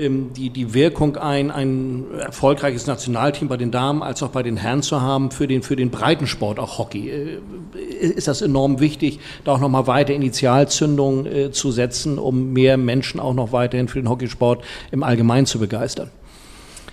die, 0.09 0.49
die 0.49 0.73
Wirkung 0.73 1.17
ein, 1.17 1.51
ein 1.51 2.05
erfolgreiches 2.19 2.87
Nationalteam 2.87 3.47
bei 3.47 3.57
den 3.57 3.71
Damen 3.71 4.01
als 4.03 4.23
auch 4.23 4.29
bei 4.29 4.43
den 4.43 4.57
Herren 4.57 4.81
zu 4.81 5.01
haben 5.01 5.31
für 5.31 5.47
den, 5.47 5.63
für 5.63 5.75
den 5.75 5.91
Breitensport, 5.91 6.59
auch 6.59 6.77
Hockey. 6.77 7.09
Äh, 7.09 7.39
ist 7.99 8.27
das 8.27 8.41
enorm 8.41 8.79
wichtig, 8.79 9.19
da 9.43 9.53
auch 9.53 9.59
nochmal 9.59 9.87
weiter 9.87 10.13
Initialzündungen 10.13 11.25
äh, 11.25 11.51
zu 11.51 11.71
setzen, 11.71 12.17
um 12.17 12.51
mehr 12.51 12.77
Menschen 12.77 13.19
auch 13.19 13.33
noch 13.33 13.51
weiterhin 13.51 13.87
für 13.87 14.01
den 14.01 14.09
Hockeysport 14.09 14.63
im 14.91 15.03
Allgemeinen 15.03 15.45
zu 15.45 15.59
begeistern? 15.59 16.09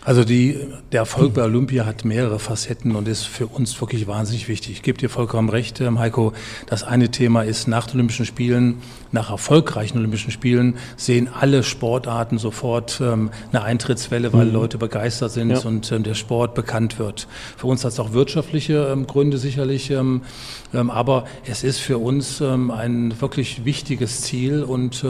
Also 0.04 0.24
die, 0.24 0.58
der 0.92 1.00
Erfolg 1.00 1.34
bei 1.34 1.42
Olympia 1.42 1.84
hat 1.84 2.04
mehrere 2.04 2.38
Facetten 2.38 2.94
und 2.96 3.08
ist 3.08 3.24
für 3.24 3.46
uns 3.46 3.78
wirklich 3.80 4.06
wahnsinnig 4.06 4.48
wichtig. 4.48 4.72
Ich 4.72 4.82
gebe 4.82 4.96
dir 4.96 5.10
vollkommen 5.10 5.48
recht, 5.48 5.80
ähm, 5.80 5.98
Heiko. 5.98 6.32
Das 6.66 6.82
eine 6.82 7.10
Thema 7.10 7.42
ist, 7.42 7.68
nach 7.68 7.86
den 7.86 7.96
Olympischen 7.96 8.24
Spielen, 8.24 8.80
nach 9.12 9.30
erfolgreichen 9.30 9.98
Olympischen 9.98 10.30
Spielen, 10.30 10.76
sehen 10.96 11.28
alle 11.28 11.62
Sportarten 11.62 12.38
sofort 12.38 13.00
ähm, 13.02 13.30
eine 13.52 13.62
Eintrittswelle, 13.62 14.32
weil 14.32 14.46
mhm. 14.46 14.52
Leute 14.52 14.78
begeistert 14.78 15.32
sind 15.32 15.50
ja. 15.50 15.58
und 15.58 15.90
ähm, 15.92 16.04
der 16.04 16.14
Sport 16.14 16.54
bekannt 16.54 16.98
wird. 16.98 17.26
Für 17.56 17.66
uns 17.66 17.84
hat 17.84 17.92
es 17.92 18.00
auch 18.00 18.12
wirtschaftliche 18.12 18.88
ähm, 18.92 19.06
Gründe 19.06 19.36
sicherlich, 19.36 19.90
ähm, 19.90 20.22
ähm, 20.72 20.90
aber 20.90 21.24
es 21.46 21.64
ist 21.64 21.80
für 21.80 21.98
uns 21.98 22.40
ein 22.40 23.20
wirklich 23.20 23.64
wichtiges 23.64 24.22
Ziel 24.22 24.62
und 24.62 25.04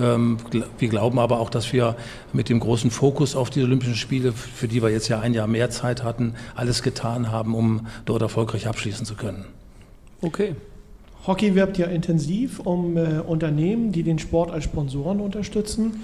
wir 0.00 0.88
glauben 0.88 1.18
aber 1.18 1.40
auch, 1.40 1.50
dass 1.50 1.72
wir 1.72 1.96
mit 2.32 2.48
dem 2.48 2.60
großen 2.60 2.90
Fokus 2.90 3.36
auf 3.36 3.50
die 3.50 3.62
Olympischen 3.62 3.94
Spiele, 3.94 4.32
für 4.32 4.68
die 4.68 4.82
wir 4.82 4.90
jetzt 4.90 5.08
ja 5.08 5.20
ein 5.20 5.34
Jahr 5.34 5.46
mehr 5.46 5.70
Zeit 5.70 6.02
hatten, 6.02 6.34
alles 6.54 6.82
getan 6.82 7.30
haben, 7.30 7.54
um 7.54 7.86
dort 8.04 8.22
erfolgreich 8.22 8.66
abschließen 8.66 9.06
zu 9.06 9.14
können. 9.14 9.44
Okay. 10.22 10.54
Hockey 11.26 11.54
wirbt 11.54 11.76
ja 11.76 11.86
intensiv 11.86 12.60
um 12.60 12.96
äh, 12.96 13.20
Unternehmen, 13.20 13.92
die 13.92 14.02
den 14.02 14.18
Sport 14.18 14.50
als 14.50 14.64
Sponsoren 14.64 15.20
unterstützen. 15.20 16.00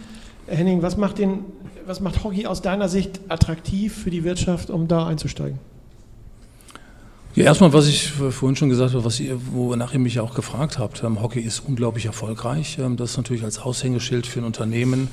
Henning, 0.47 0.83
was 0.83 0.97
macht, 0.97 1.19
den, 1.19 1.45
was 1.87 2.01
macht 2.01 2.23
Hockey 2.23 2.47
aus 2.47 2.63
deiner 2.63 2.89
Sicht 2.89 3.21
attraktiv 3.29 3.95
für 3.95 4.11
die 4.11 4.25
Wirtschaft, 4.25 4.71
um 4.71 4.89
da 4.89 5.07
einzusteigen? 5.07 5.59
Ja, 7.37 7.45
erstmal, 7.45 7.75
was 7.75 7.87
ich 7.87 8.13
vorhin 8.13 8.57
schon 8.57 8.71
gesagt 8.71 8.95
habe, 8.95 9.05
was 9.05 9.21
ihr, 9.21 9.39
wonach 9.53 9.93
ihr 9.93 9.99
mich 9.99 10.21
auch 10.21 10.33
gefragt 10.33 10.79
habt. 10.79 11.05
Ähm, 11.05 11.21
Hockey 11.21 11.41
ist 11.41 11.61
unglaublich 11.61 12.07
erfolgreich. 12.07 12.79
Ähm, 12.81 12.97
das 12.97 13.11
ist 13.11 13.17
natürlich 13.19 13.45
als 13.45 13.59
Aushängeschild 13.59 14.27
für 14.27 14.41
ein 14.41 14.47
Unternehmen, 14.47 15.09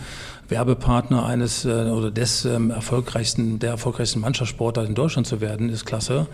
Werbepartner 0.50 1.26
eines 1.26 1.66
äh, 1.66 1.70
oder 1.70 2.12
des 2.12 2.46
ähm, 2.46 2.70
erfolgreichsten, 2.70 3.60
der 3.60 3.72
erfolgreichsten 3.72 4.20
Mannschaftssportler 4.20 4.86
in 4.86 4.96
Deutschland 4.96 5.28
zu 5.28 5.42
werden, 5.42 5.70
ist 5.70 5.86
klasse. 5.86 6.28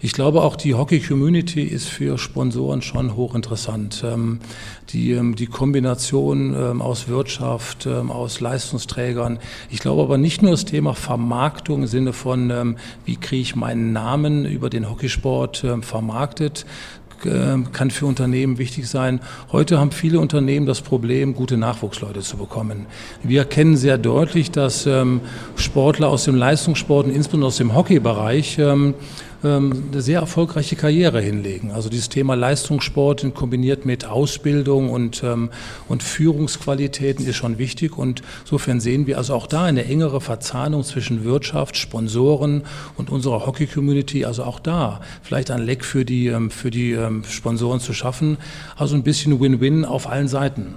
Ich 0.00 0.12
glaube 0.12 0.42
auch 0.42 0.56
die 0.56 0.74
Hockey-Community 0.74 1.62
ist 1.62 1.88
für 1.88 2.18
Sponsoren 2.18 2.82
schon 2.82 3.16
hochinteressant. 3.16 4.02
Ähm, 4.04 4.40
die, 4.90 5.12
ähm, 5.12 5.36
die 5.36 5.46
Kombination 5.46 6.80
aus 6.80 7.06
Wirtschaft, 7.06 7.86
aus 7.86 8.40
Leistungsträgern. 8.40 9.38
Ich 9.70 9.78
glaube 9.78 10.02
aber 10.02 10.18
nicht 10.18 10.42
nur 10.42 10.50
das 10.50 10.64
Thema 10.64 10.94
Vermarktung 10.94 11.82
im 11.82 11.86
Sinne 11.86 12.12
von, 12.12 12.76
wie 13.04 13.16
kriege 13.16 13.42
ich 13.42 13.54
meinen 13.54 13.92
Namen 13.92 14.44
über 14.46 14.68
den 14.68 14.90
Hockeysport 14.90 15.64
vermarktet, 15.82 16.66
kann 17.72 17.90
für 17.90 18.06
Unternehmen 18.06 18.58
wichtig 18.58 18.88
sein. 18.88 19.20
Heute 19.52 19.78
haben 19.78 19.90
viele 19.92 20.20
Unternehmen 20.20 20.66
das 20.66 20.80
Problem, 20.80 21.34
gute 21.34 21.56
Nachwuchsleute 21.56 22.20
zu 22.20 22.36
bekommen. 22.36 22.86
Wir 23.22 23.40
erkennen 23.40 23.76
sehr 23.76 23.98
deutlich, 23.98 24.50
dass 24.50 24.86
ähm, 24.86 25.20
Sportler 25.56 26.08
aus 26.08 26.24
dem 26.24 26.34
Leistungssport 26.34 27.06
insbesondere 27.08 27.48
aus 27.48 27.56
dem 27.56 27.74
Hockeybereich 27.74 28.58
ähm, 28.58 28.94
eine 29.42 30.02
sehr 30.02 30.20
erfolgreiche 30.20 30.76
Karriere 30.76 31.20
hinlegen. 31.20 31.70
Also 31.70 31.88
dieses 31.88 32.08
Thema 32.08 32.34
Leistungssport 32.34 33.34
kombiniert 33.34 33.86
mit 33.86 34.04
Ausbildung 34.04 34.90
und, 34.90 35.22
ähm, 35.22 35.50
und 35.88 36.02
Führungsqualitäten 36.02 37.26
ist 37.26 37.36
schon 37.36 37.58
wichtig. 37.58 37.96
Und 37.96 38.22
insofern 38.42 38.80
sehen 38.80 39.06
wir 39.06 39.16
also 39.16 39.34
auch 39.34 39.46
da 39.46 39.64
eine 39.64 39.84
engere 39.86 40.20
Verzahnung 40.20 40.84
zwischen 40.84 41.24
Wirtschaft, 41.24 41.76
Sponsoren 41.76 42.64
und 42.96 43.10
unserer 43.10 43.46
Hockey-Community. 43.46 44.24
Also 44.24 44.44
auch 44.44 44.60
da 44.60 45.00
vielleicht 45.22 45.50
ein 45.50 45.62
Leck 45.62 45.84
für 45.84 46.04
die, 46.04 46.26
ähm, 46.26 46.50
für 46.50 46.70
die 46.70 46.98
Sponsoren 47.28 47.80
zu 47.80 47.94
schaffen. 47.94 48.36
Also 48.76 48.94
ein 48.94 49.02
bisschen 49.02 49.40
Win-Win 49.40 49.84
auf 49.84 50.06
allen 50.06 50.28
Seiten. 50.28 50.74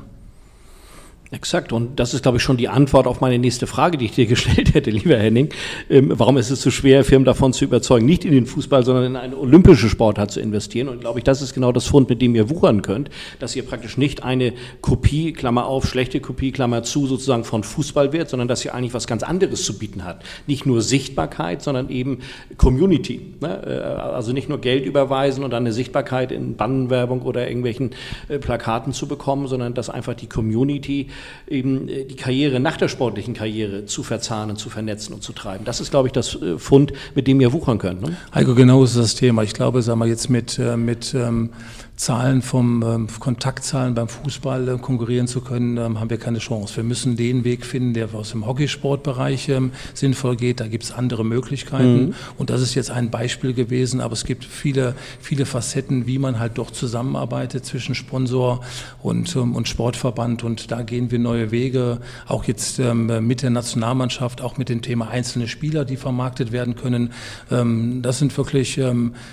Exakt. 1.33 1.73
Und 1.73 1.99
das 1.99 2.13
ist, 2.13 2.21
glaube 2.21 2.37
ich, 2.37 2.43
schon 2.43 2.57
die 2.57 2.69
Antwort 2.69 3.07
auf 3.07 3.19
meine 3.19 3.39
nächste 3.39 3.65
Frage, 3.65 3.97
die 3.97 4.05
ich 4.05 4.11
dir 4.11 4.25
gestellt 4.27 4.75
hätte, 4.75 4.91
lieber 4.91 5.17
Henning. 5.17 5.49
Ähm, 5.89 6.13
warum 6.15 6.37
ist 6.37 6.51
es 6.51 6.61
so 6.61 6.69
schwer, 6.69 7.03
Firmen 7.03 7.25
davon 7.25 7.53
zu 7.53 7.65
überzeugen, 7.65 8.05
nicht 8.05 8.23
in 8.23 8.33
den 8.33 8.45
Fußball, 8.45 8.85
sondern 8.85 9.05
in 9.05 9.15
eine 9.15 9.35
olympische 9.35 9.89
Sportart 9.89 10.29
zu 10.29 10.39
investieren? 10.39 10.89
Und 10.89 11.01
glaube 11.01 11.19
ich, 11.19 11.23
das 11.23 11.41
ist 11.41 11.55
genau 11.55 11.71
das 11.71 11.87
Fund, 11.87 12.07
mit 12.07 12.21
dem 12.21 12.35
ihr 12.35 12.51
wuchern 12.51 12.83
könnt, 12.83 13.09
dass 13.39 13.55
ihr 13.55 13.63
praktisch 13.63 13.97
nicht 13.97 14.21
eine 14.21 14.53
Kopie, 14.81 15.33
Klammer 15.33 15.65
auf, 15.65 15.87
schlechte 15.87 16.19
Kopie, 16.19 16.51
Klammer 16.51 16.83
zu, 16.83 17.07
sozusagen 17.07 17.45
von 17.45 17.63
Fußball 17.63 18.13
wird, 18.13 18.29
sondern 18.29 18.47
dass 18.47 18.63
ihr 18.63 18.75
eigentlich 18.75 18.93
was 18.93 19.07
ganz 19.07 19.23
anderes 19.23 19.63
zu 19.63 19.79
bieten 19.79 20.05
habt. 20.05 20.23
Nicht 20.45 20.67
nur 20.67 20.83
Sichtbarkeit, 20.83 21.63
sondern 21.63 21.89
eben 21.89 22.19
Community. 22.57 23.33
Ne? 23.41 23.63
Äh, 23.65 23.99
also 23.99 24.33
nicht 24.33 24.49
nur 24.49 24.61
Geld 24.61 24.85
überweisen 24.85 25.43
und 25.43 25.49
dann 25.49 25.63
eine 25.63 25.73
Sichtbarkeit 25.73 26.31
in 26.31 26.57
Bannenwerbung 26.57 27.23
oder 27.23 27.47
irgendwelchen 27.47 27.89
äh, 28.29 28.37
Plakaten 28.37 28.93
zu 28.93 29.07
bekommen, 29.07 29.47
sondern 29.47 29.73
dass 29.73 29.89
einfach 29.89 30.13
die 30.13 30.27
Community 30.29 31.07
eben 31.47 31.87
äh, 31.87 32.05
die 32.05 32.15
Karriere 32.15 32.59
nach 32.59 32.77
der 32.77 32.87
sportlichen 32.87 33.33
Karriere 33.33 33.85
zu 33.85 34.03
verzahnen, 34.03 34.55
zu 34.57 34.69
vernetzen 34.69 35.13
und 35.13 35.23
zu 35.23 35.33
treiben. 35.33 35.65
Das 35.65 35.79
ist, 35.79 35.91
glaube 35.91 36.07
ich, 36.07 36.11
das 36.11 36.35
äh, 36.41 36.57
Fund, 36.57 36.93
mit 37.15 37.27
dem 37.27 37.41
ihr 37.41 37.53
wuchern 37.53 37.77
könnt. 37.77 38.01
Ne? 38.01 38.15
Heiko, 38.33 38.55
genau 38.55 38.83
ist 38.83 38.97
das 38.97 39.15
Thema. 39.15 39.43
Ich 39.43 39.53
glaube, 39.53 39.81
sagen 39.81 39.99
wir 39.99 40.07
jetzt 40.07 40.29
mit, 40.29 40.59
äh, 40.59 40.77
mit 40.77 41.13
ähm, 41.13 41.51
Zahlen 41.95 42.41
vom 42.41 42.81
ähm, 42.81 43.07
Kontaktzahlen 43.19 43.93
beim 43.93 44.07
Fußball 44.07 44.67
äh, 44.67 44.77
konkurrieren 44.79 45.27
zu 45.27 45.41
können, 45.41 45.77
ähm, 45.77 45.99
haben 45.99 46.09
wir 46.09 46.17
keine 46.17 46.39
Chance. 46.39 46.77
Wir 46.77 46.83
müssen 46.83 47.15
den 47.15 47.43
Weg 47.43 47.65
finden, 47.65 47.93
der 47.93 48.13
aus 48.15 48.31
dem 48.31 48.47
Hockeysportbereich 48.47 49.49
ähm, 49.49 49.71
sinnvoll 49.93 50.35
geht. 50.35 50.59
Da 50.59 50.67
gibt 50.67 50.85
es 50.85 50.91
andere 50.91 51.23
Möglichkeiten. 51.23 52.07
Mhm. 52.07 52.13
Und 52.39 52.49
das 52.49 52.61
ist 52.61 52.73
jetzt 52.73 52.89
ein 52.89 53.11
Beispiel 53.11 53.53
gewesen, 53.53 54.01
aber 54.01 54.13
es 54.13 54.25
gibt 54.25 54.43
viele, 54.43 54.95
viele 55.19 55.45
Facetten, 55.45 56.07
wie 56.07 56.17
man 56.17 56.39
halt 56.39 56.57
doch 56.57 56.71
zusammenarbeitet 56.71 57.63
zwischen 57.63 57.93
Sponsor 57.93 58.61
und, 59.03 59.35
ähm, 59.35 59.55
und 59.55 59.67
Sportverband. 59.67 60.43
Und 60.43 60.71
da 60.71 60.81
gehen 60.81 61.11
wir 61.11 61.19
neue 61.19 61.51
Wege, 61.51 61.99
auch 62.27 62.45
jetzt 62.45 62.79
ähm, 62.79 63.27
mit 63.27 63.43
der 63.43 63.51
Nationalmannschaft, 63.51 64.41
auch 64.41 64.57
mit 64.57 64.67
dem 64.67 64.81
Thema 64.81 65.09
einzelne 65.09 65.47
Spieler, 65.47 65.85
die 65.85 65.97
vermarktet 65.97 66.51
werden 66.51 66.75
können. 66.75 67.11
Ähm, 67.51 68.01
das 68.01 68.17
sind 68.17 68.35
wirklich, 68.35 68.81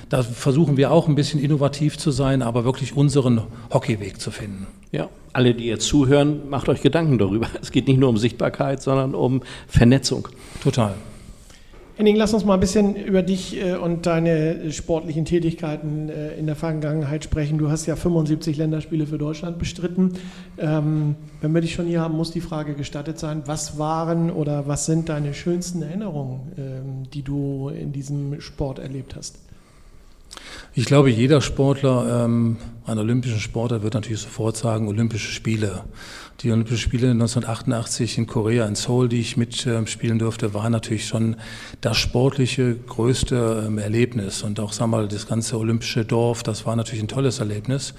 da 0.09 0.23
versuchen 0.23 0.76
wir 0.76 0.90
auch 0.90 1.09
ein 1.09 1.14
bisschen 1.14 1.40
innovativ 1.40 1.97
zu 1.97 2.11
sein, 2.11 2.43
aber 2.50 2.64
wirklich 2.64 2.97
unseren 2.97 3.42
Hockeyweg 3.73 4.21
zu 4.21 4.33
finden. 4.33 4.66
Ja, 4.90 5.09
alle, 5.33 5.54
die 5.54 5.66
jetzt 5.66 5.87
zuhören, 5.87 6.50
macht 6.50 6.69
euch 6.69 6.83
Gedanken 6.83 7.16
darüber. 7.16 7.47
Es 7.62 7.71
geht 7.71 7.87
nicht 7.87 8.00
nur 8.00 8.09
um 8.09 8.16
Sichtbarkeit, 8.16 8.83
sondern 8.83 9.14
um 9.14 9.42
Vernetzung. 9.69 10.26
Total. 10.61 10.95
Henning, 11.97 12.16
lass 12.16 12.35
uns 12.35 12.45
mal 12.45 12.54
ein 12.54 12.61
bisschen 12.61 12.97
über 12.97 13.23
dich 13.23 13.62
äh, 13.62 13.76
und 13.76 14.07
deine 14.07 14.73
sportlichen 14.73 15.26
Tätigkeiten 15.26 16.09
äh, 16.09 16.35
in 16.35 16.47
der 16.47 16.57
Vergangenheit 16.57 17.23
sprechen. 17.23 17.57
Du 17.57 17.71
hast 17.71 17.87
ja 17.87 17.95
75 17.95 18.57
Länderspiele 18.57 19.07
für 19.07 19.19
Deutschland 19.19 19.61
bestritten. 19.61 20.14
Ähm, 20.59 21.14
wenn 21.40 21.54
wir 21.54 21.61
dich 21.61 21.75
schon 21.75 21.87
hier 21.87 22.00
haben, 22.00 22.16
muss 22.16 22.33
die 22.33 22.40
Frage 22.40 22.75
gestattet 22.75 23.21
sein, 23.21 23.42
was 23.47 23.78
waren 23.78 24.33
oder 24.33 24.66
was 24.66 24.87
sind 24.87 25.09
deine 25.09 25.35
schönsten 25.35 25.83
Erinnerungen, 25.83 26.40
ähm, 26.59 27.11
die 27.14 27.23
du 27.23 27.69
in 27.69 27.92
diesem 27.92 28.40
Sport 28.40 28.80
erlebt 28.80 29.14
hast? 29.14 29.38
Ich 30.73 30.85
glaube, 30.85 31.11
jeder 31.11 31.41
Sportler, 31.41 32.25
ähm, 32.25 32.57
ein 32.87 32.97
olympischen 32.97 33.41
Sportler, 33.41 33.83
wird 33.83 33.95
natürlich 33.95 34.21
sofort 34.21 34.57
sagen, 34.57 34.87
Olympische 34.87 35.33
Spiele. 35.33 35.83
Die 36.43 36.53
Olympischen 36.53 36.79
Spiele 36.79 37.11
1988 37.11 38.19
in 38.19 38.29
Korea, 38.29 38.67
in 38.67 38.77
Seoul, 38.77 39.09
die 39.09 39.19
ich 39.19 39.37
mitspielen 39.37 40.21
durfte, 40.21 40.55
war 40.55 40.71
natürlich 40.71 41.09
schon 41.09 41.35
das 41.81 41.97
sportliche 41.97 42.77
größte 42.77 43.65
ähm, 43.67 43.79
Erlebnis. 43.79 44.45
Und 44.45 44.61
auch, 44.61 44.73
sagen 44.73 44.93
wir 44.93 44.99
mal, 44.99 45.09
das 45.09 45.27
ganze 45.27 45.59
olympische 45.59 46.05
Dorf, 46.05 46.45
das 46.45 46.65
war 46.67 46.77
natürlich 46.77 47.03
ein 47.03 47.09
tolles 47.09 47.41
Erlebnis. 47.41 47.93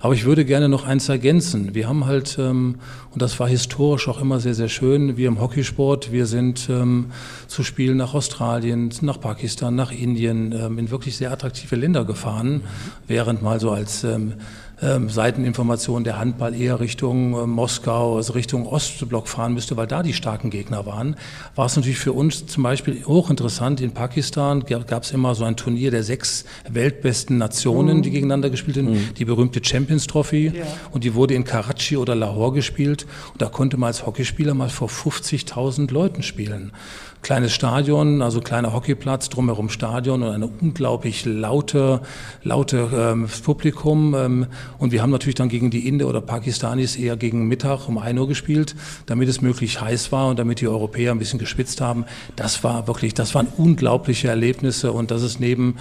Aber 0.00 0.14
ich 0.14 0.24
würde 0.24 0.44
gerne 0.44 0.68
noch 0.68 0.86
eins 0.86 1.08
ergänzen. 1.08 1.74
Wir 1.74 1.88
haben 1.88 2.06
halt, 2.06 2.38
ähm, 2.38 2.76
und 3.10 3.20
das 3.20 3.40
war 3.40 3.48
historisch 3.48 4.06
auch 4.08 4.20
immer 4.20 4.38
sehr, 4.38 4.54
sehr 4.54 4.68
schön, 4.68 5.16
wir 5.16 5.26
im 5.26 5.40
Hockeysport, 5.40 6.12
wir 6.12 6.26
sind 6.26 6.68
ähm, 6.70 7.06
zu 7.48 7.64
Spielen 7.64 7.96
nach 7.96 8.14
Australien, 8.14 8.92
nach 9.00 9.20
Pakistan, 9.20 9.74
nach 9.74 9.90
Indien, 9.90 10.52
ähm, 10.52 10.78
in 10.78 10.90
wirklich 10.90 11.16
sehr 11.16 11.32
attraktive 11.32 11.74
Länder 11.74 12.04
gefahren, 12.04 12.62
während 13.08 13.42
mal 13.42 13.58
so 13.58 13.70
als 13.70 14.06
ähm, 14.82 14.98
ähm, 14.98 15.08
Seiteninformation 15.08 16.04
der 16.04 16.18
Handball 16.18 16.54
eher 16.54 16.80
Richtung 16.80 17.34
äh, 17.34 17.46
Moskau, 17.46 18.16
also 18.16 18.32
Richtung 18.32 18.66
Ostblock 18.66 19.28
fahren 19.28 19.54
müsste, 19.54 19.76
weil 19.76 19.86
da 19.86 20.02
die 20.02 20.12
starken 20.12 20.50
Gegner 20.50 20.86
waren, 20.86 21.16
war 21.54 21.66
es 21.66 21.76
natürlich 21.76 21.98
für 21.98 22.12
uns 22.12 22.46
zum 22.46 22.62
Beispiel 22.62 23.04
hochinteressant. 23.04 23.80
In 23.80 23.92
Pakistan 23.92 24.64
gab 24.64 25.02
es 25.02 25.12
immer 25.12 25.34
so 25.34 25.44
ein 25.44 25.56
Turnier 25.56 25.90
der 25.90 26.02
sechs 26.02 26.44
weltbesten 26.68 27.38
Nationen, 27.38 27.98
mhm. 27.98 28.02
die 28.02 28.10
gegeneinander 28.10 28.50
gespielt 28.50 28.76
haben, 28.78 28.92
mhm. 28.92 29.14
die 29.16 29.24
berühmte 29.24 29.64
Champions 29.64 30.06
Trophy. 30.06 30.52
Ja. 30.54 30.64
Und 30.90 31.04
die 31.04 31.14
wurde 31.14 31.34
in 31.34 31.44
Karachi 31.44 31.96
oder 31.96 32.14
Lahore 32.14 32.52
gespielt. 32.52 33.06
Und 33.32 33.42
da 33.42 33.46
konnte 33.46 33.76
man 33.76 33.88
als 33.88 34.06
Hockeyspieler 34.06 34.54
mal 34.54 34.68
vor 34.68 34.88
50.000 34.88 35.92
Leuten 35.92 36.22
spielen 36.22 36.72
kleines 37.22 37.52
Stadion, 37.52 38.20
also 38.20 38.40
kleiner 38.40 38.72
Hockeyplatz, 38.72 39.30
drumherum 39.30 39.70
Stadion 39.70 40.22
und 40.22 40.30
eine 40.30 40.46
unglaublich 40.46 41.24
laute, 41.24 42.02
laute 42.42 42.90
ähm, 42.94 43.28
Publikum. 43.42 44.14
Ähm, 44.14 44.46
und 44.78 44.92
wir 44.92 45.00
haben 45.00 45.10
natürlich 45.10 45.36
dann 45.36 45.48
gegen 45.48 45.70
die 45.70 45.88
Inder 45.88 46.08
oder 46.08 46.20
Pakistanis 46.20 46.96
eher 46.96 47.16
gegen 47.16 47.48
Mittag 47.48 47.88
um 47.88 47.96
1 47.96 48.18
Uhr 48.18 48.28
gespielt, 48.28 48.76
damit 49.06 49.28
es 49.28 49.40
möglichst 49.40 49.80
heiß 49.80 50.12
war 50.12 50.28
und 50.28 50.38
damit 50.38 50.60
die 50.60 50.68
Europäer 50.68 51.12
ein 51.12 51.18
bisschen 51.18 51.38
geschwitzt 51.38 51.80
haben. 51.80 52.04
Das 52.36 52.62
war 52.62 52.86
wirklich, 52.86 53.14
das 53.14 53.34
waren 53.34 53.46
unglaubliche 53.56 54.28
Erlebnisse 54.28 54.92
und 54.92 55.10
das 55.10 55.22
ist 55.22 55.40
neben 55.40 55.76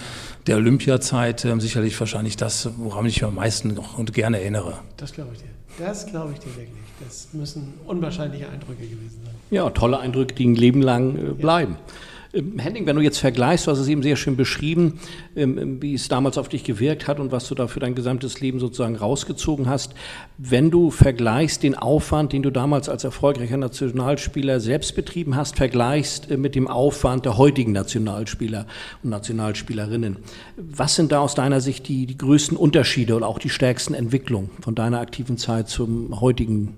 der 0.48 0.56
Olympiazeit 0.56 1.44
ähm, 1.44 1.60
sicherlich 1.60 2.00
wahrscheinlich 2.00 2.38
das, 2.38 2.70
woran 2.78 3.06
ich 3.06 3.18
mich 3.18 3.24
am 3.24 3.36
meisten 3.36 3.74
noch 3.74 3.98
und 3.98 4.14
gerne 4.14 4.40
erinnere. 4.40 4.80
Das 4.98 5.12
glaube 5.12 5.32
ich 5.34 5.40
dir. 5.40 5.50
Das 5.80 6.06
glaube 6.06 6.34
ich 6.34 6.40
dir 6.40 6.56
wirklich. 6.56 6.70
Das 7.04 7.30
müssen 7.34 7.74
unwahrscheinliche 7.86 8.48
Eindrücke 8.50 8.84
gewesen 8.84 9.22
sein. 9.24 9.27
Ja, 9.50 9.70
tolle 9.70 10.00
Eindrücke, 10.00 10.36
die 10.36 10.48
ein 10.48 10.56
Leben 10.56 10.82
lang 10.82 11.16
äh, 11.16 11.34
bleiben. 11.34 11.78
Ja. 11.80 11.94
Ähm, 12.34 12.60
Henning, 12.60 12.86
wenn 12.86 12.96
du 12.96 13.02
jetzt 13.02 13.20
vergleichst, 13.20 13.68
du 13.68 13.72
hast 13.72 13.80
es 13.80 13.88
eben 13.88 14.04
sehr 14.04 14.16
schön 14.16 14.36
beschrieben, 14.36 15.00
ähm, 15.36 15.82
wie 15.82 15.94
es 15.94 16.08
damals 16.08 16.38
auf 16.38 16.50
dich 16.50 16.64
gewirkt 16.64 17.08
hat 17.08 17.20
und 17.20 17.32
was 17.32 17.48
du 17.48 17.56
da 17.56 17.68
für 17.68 17.80
dein 17.80 17.96
gesamtes 17.96 18.42
Leben 18.42 18.60
sozusagen 18.60 18.96
rausgezogen 18.96 19.68
hast. 19.68 19.94
Wenn 20.38 20.72
du 20.72 20.92
vergleichst 20.92 21.64
den 21.64 21.76
Aufwand, 21.76 22.34
den 22.34 22.44
du 22.44 22.52
damals 22.52 22.90
als 22.90 23.04
erfolgreicher 23.04 23.58
Nationalspieler 23.58 24.60
selbst 24.60 24.96
betrieben 24.96 25.36
hast, 25.36 25.56
vergleichst 25.56 26.30
äh, 26.32 26.38
mit 26.38 26.56
dem 26.56 26.68
Aufwand 26.68 27.26
der 27.26 27.38
heutigen 27.38 27.72
Nationalspieler 27.72 28.66
und 29.04 29.10
Nationalspielerinnen. 29.10 30.18
Was 30.58 30.96
sind 30.96 31.12
da 31.12 31.20
aus 31.20 31.36
deiner 31.36 31.62
Sicht 31.62 31.88
die, 31.88 32.06
die 32.06 32.18
größten 32.18 32.58
Unterschiede 32.58 33.16
oder 33.16 33.28
auch 33.28 33.40
die 33.40 33.50
stärksten 33.50 33.94
Entwicklungen 33.94 34.50
von 34.62 34.76
deiner 34.76 35.00
aktiven 35.00 35.38
Zeit 35.38 35.70
zum 35.70 36.20
heutigen 36.20 36.76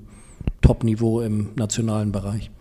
Top-Niveau 0.62 1.22
im 1.22 1.50
nationalen 1.56 2.12
Bereich? 2.12 2.52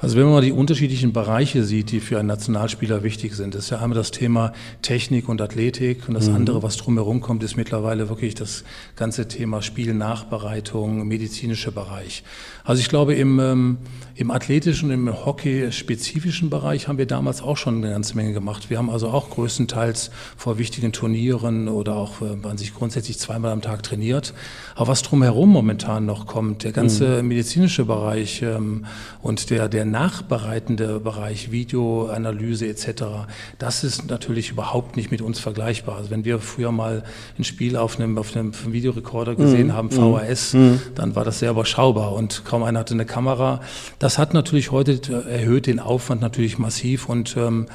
Also 0.00 0.16
wenn 0.16 0.24
man 0.24 0.32
mal 0.34 0.42
die 0.42 0.52
unterschiedlichen 0.52 1.12
Bereiche 1.12 1.64
sieht, 1.64 1.90
die 1.90 2.00
für 2.00 2.18
einen 2.18 2.28
Nationalspieler 2.28 3.02
wichtig 3.02 3.34
sind, 3.34 3.54
ist 3.54 3.70
ja 3.70 3.78
einmal 3.80 3.96
das 3.96 4.10
Thema 4.10 4.52
Technik 4.82 5.28
und 5.28 5.40
Athletik 5.40 6.08
und 6.08 6.14
das 6.14 6.28
mhm. 6.28 6.36
andere, 6.36 6.62
was 6.62 6.76
drumherum 6.76 7.20
kommt, 7.20 7.42
ist 7.42 7.56
mittlerweile 7.56 8.08
wirklich 8.08 8.34
das 8.34 8.64
ganze 8.96 9.28
Thema 9.28 9.62
Spielnachbereitung, 9.62 11.06
medizinischer 11.06 11.70
Bereich. 11.70 12.22
Also 12.68 12.82
ich 12.82 12.90
glaube, 12.90 13.14
im, 13.14 13.40
ähm, 13.40 13.78
im 14.14 14.30
athletischen, 14.30 14.90
im 14.90 15.24
hockey-spezifischen 15.24 16.50
Bereich 16.50 16.86
haben 16.86 16.98
wir 16.98 17.06
damals 17.06 17.40
auch 17.40 17.56
schon 17.56 17.76
eine 17.76 17.92
ganze 17.92 18.14
Menge 18.14 18.34
gemacht. 18.34 18.68
Wir 18.68 18.76
haben 18.76 18.90
also 18.90 19.08
auch 19.08 19.30
größtenteils 19.30 20.10
vor 20.36 20.58
wichtigen 20.58 20.92
Turnieren 20.92 21.68
oder 21.68 21.94
auch 21.94 22.20
äh, 22.20 22.36
man 22.36 22.58
sich 22.58 22.74
grundsätzlich 22.74 23.18
zweimal 23.18 23.52
am 23.52 23.62
Tag 23.62 23.84
trainiert. 23.84 24.34
Aber 24.74 24.88
was 24.88 25.02
drumherum 25.02 25.48
momentan 25.48 26.04
noch 26.04 26.26
kommt, 26.26 26.62
der 26.62 26.72
ganze 26.72 27.22
mhm. 27.22 27.28
medizinische 27.28 27.86
Bereich 27.86 28.42
ähm, 28.42 28.84
und 29.22 29.48
der, 29.48 29.70
der 29.70 29.86
nachbereitende 29.86 31.00
Bereich, 31.00 31.50
Videoanalyse 31.50 32.66
etc., 32.66 33.04
das 33.58 33.82
ist 33.82 34.10
natürlich 34.10 34.50
überhaupt 34.50 34.96
nicht 34.96 35.10
mit 35.10 35.22
uns 35.22 35.38
vergleichbar. 35.40 35.96
Also 35.96 36.10
wenn 36.10 36.26
wir 36.26 36.38
früher 36.38 36.72
mal 36.72 37.02
ein 37.38 37.44
Spiel 37.44 37.76
auf 37.76 37.98
einem, 37.98 38.18
auf 38.18 38.36
einem 38.36 38.52
Videorekorder 38.66 39.36
gesehen 39.36 39.68
mhm. 39.68 39.72
haben, 39.72 39.90
VHS, 39.90 40.52
mhm. 40.52 40.80
dann 40.96 41.16
war 41.16 41.24
das 41.24 41.38
sehr 41.38 41.52
überschaubar 41.52 42.12
und 42.12 42.44
kaum 42.44 42.57
einer 42.62 42.80
hatte 42.80 42.94
eine 42.94 43.06
Kamera. 43.06 43.60
Das 43.98 44.18
hat 44.18 44.34
natürlich 44.34 44.70
heute 44.70 45.00
erhöht 45.28 45.66
den 45.66 45.80
Aufwand 45.80 46.20
natürlich 46.20 46.58
massiv 46.58 47.08
und 47.08 47.36
ähm, 47.36 47.66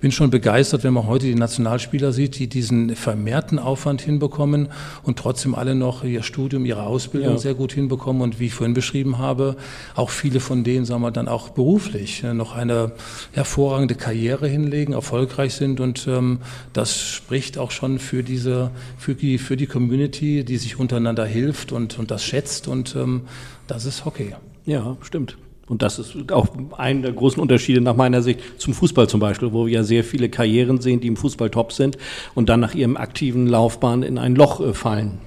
bin 0.00 0.12
schon 0.12 0.30
begeistert, 0.30 0.82
wenn 0.82 0.94
man 0.94 1.06
heute 1.06 1.26
die 1.26 1.34
Nationalspieler 1.34 2.12
sieht, 2.12 2.38
die 2.38 2.48
diesen 2.48 2.96
vermehrten 2.96 3.58
Aufwand 3.58 4.00
hinbekommen 4.00 4.68
und 5.02 5.18
trotzdem 5.18 5.54
alle 5.54 5.74
noch 5.74 6.02
ihr 6.04 6.22
Studium, 6.22 6.64
ihre 6.64 6.84
Ausbildung 6.84 7.32
ja. 7.32 7.38
sehr 7.38 7.54
gut 7.54 7.72
hinbekommen 7.72 8.22
und 8.22 8.40
wie 8.40 8.46
ich 8.46 8.54
vorhin 8.54 8.74
beschrieben 8.74 9.18
habe, 9.18 9.56
auch 9.94 10.10
viele 10.10 10.40
von 10.40 10.64
denen, 10.64 10.86
sagen 10.86 11.02
wir 11.02 11.10
dann 11.10 11.28
auch 11.28 11.50
beruflich 11.50 12.24
äh, 12.24 12.32
noch 12.32 12.56
eine 12.56 12.92
hervorragende 13.32 13.94
Karriere 13.94 14.48
hinlegen, 14.48 14.94
erfolgreich 14.94 15.54
sind 15.54 15.80
und 15.80 16.06
ähm, 16.08 16.38
das 16.72 16.98
spricht 16.98 17.58
auch 17.58 17.70
schon 17.70 17.98
für 17.98 18.22
diese, 18.22 18.70
für 18.96 19.14
die, 19.14 19.38
für 19.38 19.56
die 19.56 19.66
Community, 19.66 20.44
die 20.44 20.56
sich 20.56 20.78
untereinander 20.78 21.26
hilft 21.26 21.72
und, 21.72 21.98
und 21.98 22.10
das 22.10 22.24
schätzt 22.24 22.68
und 22.68 22.96
ähm, 22.96 23.22
das 23.66 23.84
ist 23.84 24.04
Hockey. 24.04 24.34
Ja, 24.64 24.96
stimmt. 25.02 25.36
Und 25.70 25.82
das 25.82 26.00
ist 26.00 26.32
auch 26.32 26.48
einer 26.76 27.02
der 27.02 27.12
großen 27.12 27.40
Unterschiede 27.40 27.80
nach 27.80 27.94
meiner 27.94 28.22
Sicht 28.22 28.40
zum 28.58 28.74
Fußball 28.74 29.08
zum 29.08 29.20
Beispiel, 29.20 29.52
wo 29.52 29.66
wir 29.66 29.72
ja 29.72 29.82
sehr 29.84 30.02
viele 30.02 30.28
Karrieren 30.28 30.80
sehen, 30.80 30.98
die 30.98 31.06
im 31.06 31.16
Fußball 31.16 31.48
top 31.48 31.72
sind 31.72 31.96
und 32.34 32.48
dann 32.48 32.58
nach 32.58 32.74
ihrem 32.74 32.96
aktiven 32.96 33.46
Laufbahn 33.46 34.02
in 34.02 34.18
ein 34.18 34.34
Loch 34.34 34.60
äh, 34.60 34.74
fallen. 34.74 35.18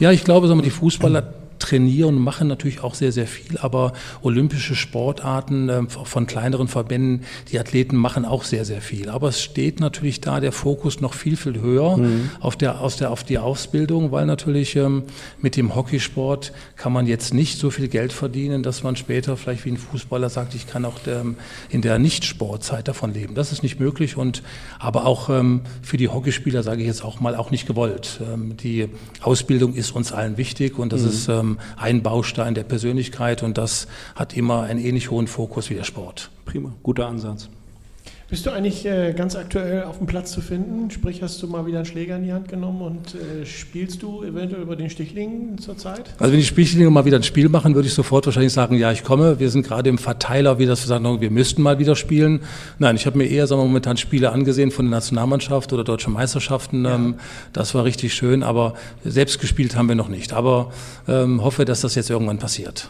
Ja, 0.00 0.10
ich 0.10 0.24
glaube, 0.24 0.48
sagen 0.48 0.58
wir, 0.58 0.64
die 0.64 0.70
Fußballer 0.70 1.43
trainieren 1.58 2.16
und 2.16 2.22
machen 2.22 2.48
natürlich 2.48 2.82
auch 2.82 2.94
sehr, 2.94 3.12
sehr 3.12 3.26
viel, 3.26 3.58
aber 3.58 3.92
olympische 4.22 4.74
Sportarten 4.74 5.68
äh, 5.68 5.82
von 5.88 6.26
kleineren 6.26 6.68
Verbänden, 6.68 7.24
die 7.50 7.58
Athleten 7.58 7.96
machen 7.96 8.24
auch 8.24 8.44
sehr, 8.44 8.64
sehr 8.64 8.80
viel. 8.80 9.08
Aber 9.08 9.28
es 9.28 9.42
steht 9.42 9.80
natürlich 9.80 10.20
da 10.20 10.40
der 10.40 10.52
Fokus 10.52 11.00
noch 11.00 11.14
viel, 11.14 11.36
viel 11.36 11.60
höher 11.60 11.96
mhm. 11.96 12.30
auf, 12.40 12.56
der, 12.56 12.80
aus 12.80 12.96
der, 12.96 13.10
auf 13.10 13.24
die 13.24 13.38
Ausbildung, 13.38 14.12
weil 14.12 14.26
natürlich 14.26 14.76
ähm, 14.76 15.04
mit 15.40 15.56
dem 15.56 15.74
Hockeysport 15.74 16.52
kann 16.76 16.92
man 16.92 17.06
jetzt 17.06 17.34
nicht 17.34 17.58
so 17.58 17.70
viel 17.70 17.88
Geld 17.88 18.12
verdienen, 18.12 18.62
dass 18.62 18.82
man 18.82 18.96
später 18.96 19.36
vielleicht 19.36 19.64
wie 19.64 19.70
ein 19.70 19.76
Fußballer 19.76 20.30
sagt, 20.30 20.54
ich 20.54 20.66
kann 20.66 20.84
auch 20.84 20.98
der, 20.98 21.24
in 21.70 21.82
der 21.82 21.98
Nicht-Sportzeit 21.98 22.88
davon 22.88 23.12
leben. 23.12 23.34
Das 23.34 23.52
ist 23.52 23.62
nicht 23.62 23.80
möglich 23.80 24.16
und 24.16 24.42
aber 24.78 25.06
auch 25.06 25.28
ähm, 25.30 25.62
für 25.82 25.96
die 25.96 26.08
Hockeyspieler 26.08 26.62
sage 26.62 26.80
ich 26.80 26.86
jetzt 26.86 27.04
auch 27.04 27.20
mal 27.20 27.36
auch 27.36 27.50
nicht 27.50 27.66
gewollt. 27.66 28.20
Ähm, 28.22 28.56
die 28.56 28.88
Ausbildung 29.22 29.74
ist 29.74 29.92
uns 29.92 30.12
allen 30.12 30.36
wichtig 30.36 30.78
und 30.78 30.92
das 30.92 31.02
mhm. 31.02 31.08
ist 31.08 31.28
ähm, 31.44 31.58
ein 31.76 32.02
Baustein 32.02 32.54
der 32.54 32.64
Persönlichkeit 32.64 33.42
und 33.42 33.58
das 33.58 33.86
hat 34.14 34.36
immer 34.36 34.62
einen 34.62 34.80
ähnlich 34.80 35.10
hohen 35.10 35.26
Fokus 35.26 35.70
wie 35.70 35.74
der 35.74 35.84
Sport. 35.84 36.30
Prima, 36.44 36.72
guter 36.82 37.06
Ansatz. 37.06 37.48
Bist 38.30 38.46
du 38.46 38.50
eigentlich 38.50 38.86
äh, 38.86 39.12
ganz 39.12 39.36
aktuell 39.36 39.84
auf 39.84 39.98
dem 39.98 40.06
Platz 40.06 40.32
zu 40.32 40.40
finden? 40.40 40.90
Sprich, 40.90 41.22
hast 41.22 41.42
du 41.42 41.46
mal 41.46 41.66
wieder 41.66 41.78
einen 41.78 41.86
Schläger 41.86 42.16
in 42.16 42.24
die 42.24 42.32
Hand 42.32 42.48
genommen 42.48 42.80
und 42.80 43.14
äh, 43.14 43.44
spielst 43.44 44.02
du 44.02 44.22
eventuell 44.22 44.62
über 44.62 44.76
den 44.76 44.88
Stichling 44.88 45.58
zurzeit? 45.58 46.14
Also 46.18 46.32
wenn 46.32 46.40
die 46.40 46.46
Stichlinge 46.46 46.88
mal 46.88 47.04
wieder 47.04 47.18
ein 47.18 47.22
Spiel 47.22 47.50
machen, 47.50 47.74
würde 47.74 47.86
ich 47.86 47.92
sofort 47.92 48.24
wahrscheinlich 48.24 48.54
sagen, 48.54 48.76
ja, 48.76 48.90
ich 48.92 49.04
komme. 49.04 49.40
Wir 49.40 49.50
sind 49.50 49.66
gerade 49.66 49.90
im 49.90 49.98
Verteiler, 49.98 50.58
wie 50.58 50.64
das 50.64 50.82
wir 50.82 50.88
sagen, 50.88 51.20
wir 51.20 51.30
müssten 51.30 51.60
mal 51.60 51.78
wieder 51.78 51.96
spielen. 51.96 52.40
Nein, 52.78 52.96
ich 52.96 53.04
habe 53.04 53.18
mir 53.18 53.26
eher 53.26 53.46
sagen 53.46 53.60
wir, 53.60 53.66
momentan 53.66 53.98
Spiele 53.98 54.32
angesehen 54.32 54.70
von 54.70 54.86
der 54.86 54.92
Nationalmannschaft 54.92 55.74
oder 55.74 55.84
deutschen 55.84 56.14
Meisterschaften. 56.14 56.86
Ja. 56.86 56.94
Ähm, 56.94 57.16
das 57.52 57.74
war 57.74 57.84
richtig 57.84 58.14
schön, 58.14 58.42
aber 58.42 58.72
selbst 59.04 59.38
gespielt 59.38 59.76
haben 59.76 59.88
wir 59.88 59.96
noch 59.96 60.08
nicht. 60.08 60.32
Aber 60.32 60.72
ähm, 61.06 61.44
hoffe, 61.44 61.66
dass 61.66 61.82
das 61.82 61.94
jetzt 61.94 62.08
irgendwann 62.08 62.38
passiert. 62.38 62.88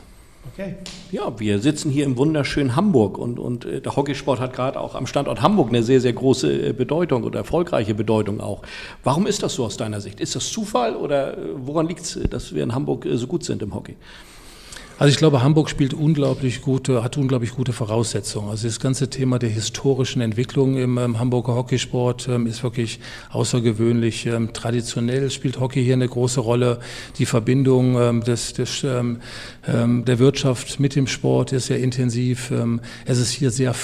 Okay. 0.56 0.76
Ja, 1.10 1.40
wir 1.40 1.58
sitzen 1.58 1.90
hier 1.90 2.04
im 2.04 2.16
wunderschönen 2.16 2.76
Hamburg 2.76 3.18
und, 3.18 3.40
und 3.40 3.64
äh, 3.64 3.80
der 3.80 3.96
Hockeysport 3.96 4.38
hat 4.38 4.54
gerade 4.54 4.78
auch 4.78 4.94
am 4.94 5.08
Standort 5.08 5.42
Hamburg 5.42 5.70
eine 5.70 5.82
sehr, 5.82 6.00
sehr 6.00 6.12
große 6.12 6.68
äh, 6.68 6.72
Bedeutung 6.72 7.24
oder 7.24 7.40
erfolgreiche 7.40 7.92
Bedeutung 7.92 8.40
auch. 8.40 8.62
Warum 9.02 9.26
ist 9.26 9.42
das 9.42 9.54
so 9.54 9.64
aus 9.64 9.76
deiner 9.76 10.00
Sicht? 10.00 10.20
Ist 10.20 10.36
das 10.36 10.52
Zufall 10.52 10.94
oder 10.94 11.36
äh, 11.36 11.40
woran 11.56 11.88
liegt 11.88 12.02
es, 12.02 12.20
dass 12.30 12.54
wir 12.54 12.62
in 12.62 12.72
Hamburg 12.72 13.04
so 13.14 13.26
gut 13.26 13.42
sind 13.42 13.62
im 13.62 13.74
Hockey? 13.74 13.96
Also 14.96 15.10
ich 15.10 15.16
glaube, 15.16 15.42
Hamburg 15.42 15.68
spielt 15.70 15.92
unglaublich 15.92 16.62
gute, 16.62 17.02
hat 17.02 17.16
unglaublich 17.16 17.50
gute 17.52 17.72
Voraussetzungen. 17.72 18.48
Also 18.48 18.68
das 18.68 18.78
ganze 18.78 19.10
Thema 19.10 19.40
der 19.40 19.48
historischen 19.48 20.22
Entwicklung 20.22 20.76
im 20.76 20.98
ähm, 20.98 21.18
Hamburger 21.18 21.56
Hockeysport 21.56 22.28
ähm, 22.28 22.46
ist 22.46 22.62
wirklich 22.62 23.00
außergewöhnlich. 23.30 24.26
Ähm, 24.26 24.52
traditionell 24.52 25.30
spielt 25.30 25.58
Hockey 25.58 25.82
hier 25.82 25.94
eine 25.94 26.06
große 26.08 26.38
Rolle. 26.38 26.78
Die 27.18 27.26
Verbindung 27.26 28.00
ähm, 28.00 28.22
des, 28.22 28.52
des, 28.52 28.84
ähm, 28.84 29.18
ähm, 29.66 30.04
der 30.04 30.20
Wirtschaft 30.20 30.78
mit 30.78 30.94
dem 30.94 31.08
Sport 31.08 31.52
ist 31.52 31.66
sehr 31.66 31.80
intensiv. 31.80 32.52
es 33.04 33.18
ist 33.18 33.30
hier 33.30 33.50
sehr 33.50 33.74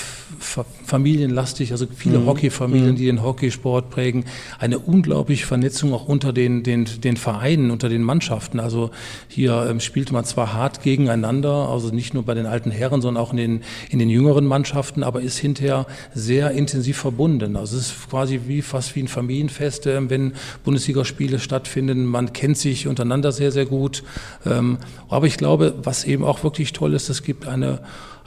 familienlastig, 0.40 1.72
also 1.72 1.86
viele 1.94 2.20
mhm. 2.20 2.26
Hockeyfamilien, 2.26 2.92
mhm. 2.92 2.96
die 2.96 3.06
den 3.06 3.22
Hockeysport 3.22 3.90
prägen. 3.90 4.24
Eine 4.58 4.78
unglaubliche 4.78 5.46
Vernetzung 5.46 5.92
auch 5.92 6.06
unter 6.06 6.32
den, 6.32 6.62
den, 6.62 6.86
den 7.02 7.16
Vereinen, 7.16 7.70
unter 7.70 7.88
den 7.88 8.02
Mannschaften. 8.02 8.60
Also 8.60 8.90
hier 9.28 9.74
spielt 9.80 10.12
man 10.12 10.24
zwar 10.24 10.52
hart 10.52 10.82
gegen 10.82 11.00
gegeneinander, 11.00 11.68
also 11.68 11.88
nicht 11.88 12.14
nur 12.14 12.24
bei 12.24 12.34
den 12.34 12.46
alten 12.46 12.70
Herren, 12.70 13.00
sondern 13.00 13.22
auch 13.22 13.30
in 13.30 13.36
den, 13.36 13.62
in 13.90 13.98
den 13.98 14.10
jüngeren 14.10 14.46
Mannschaften, 14.46 15.02
aber 15.02 15.20
ist 15.20 15.38
hinterher 15.38 15.86
sehr 16.14 16.50
intensiv 16.52 16.98
verbunden. 16.98 17.56
Also 17.56 17.76
es 17.76 17.88
ist 17.88 18.10
quasi 18.10 18.42
wie 18.46 18.62
fast 18.62 18.94
wie 18.96 19.02
ein 19.02 19.08
Familienfest, 19.08 19.86
äh, 19.86 20.10
wenn 20.10 20.32
Bundesligaspiele 20.64 21.38
stattfinden. 21.38 22.06
Man 22.06 22.32
kennt 22.32 22.58
sich 22.58 22.86
untereinander 22.86 23.32
sehr, 23.32 23.52
sehr 23.52 23.66
gut. 23.66 24.02
Ähm, 24.44 24.78
aber 25.08 25.26
ich 25.26 25.36
glaube, 25.36 25.74
was 25.82 26.04
eben 26.04 26.24
auch 26.24 26.42
wirklich 26.44 26.72
toll 26.72 26.94
ist, 26.94 27.08
es 27.08 27.22
gibt 27.22 27.46
eine 27.46 27.80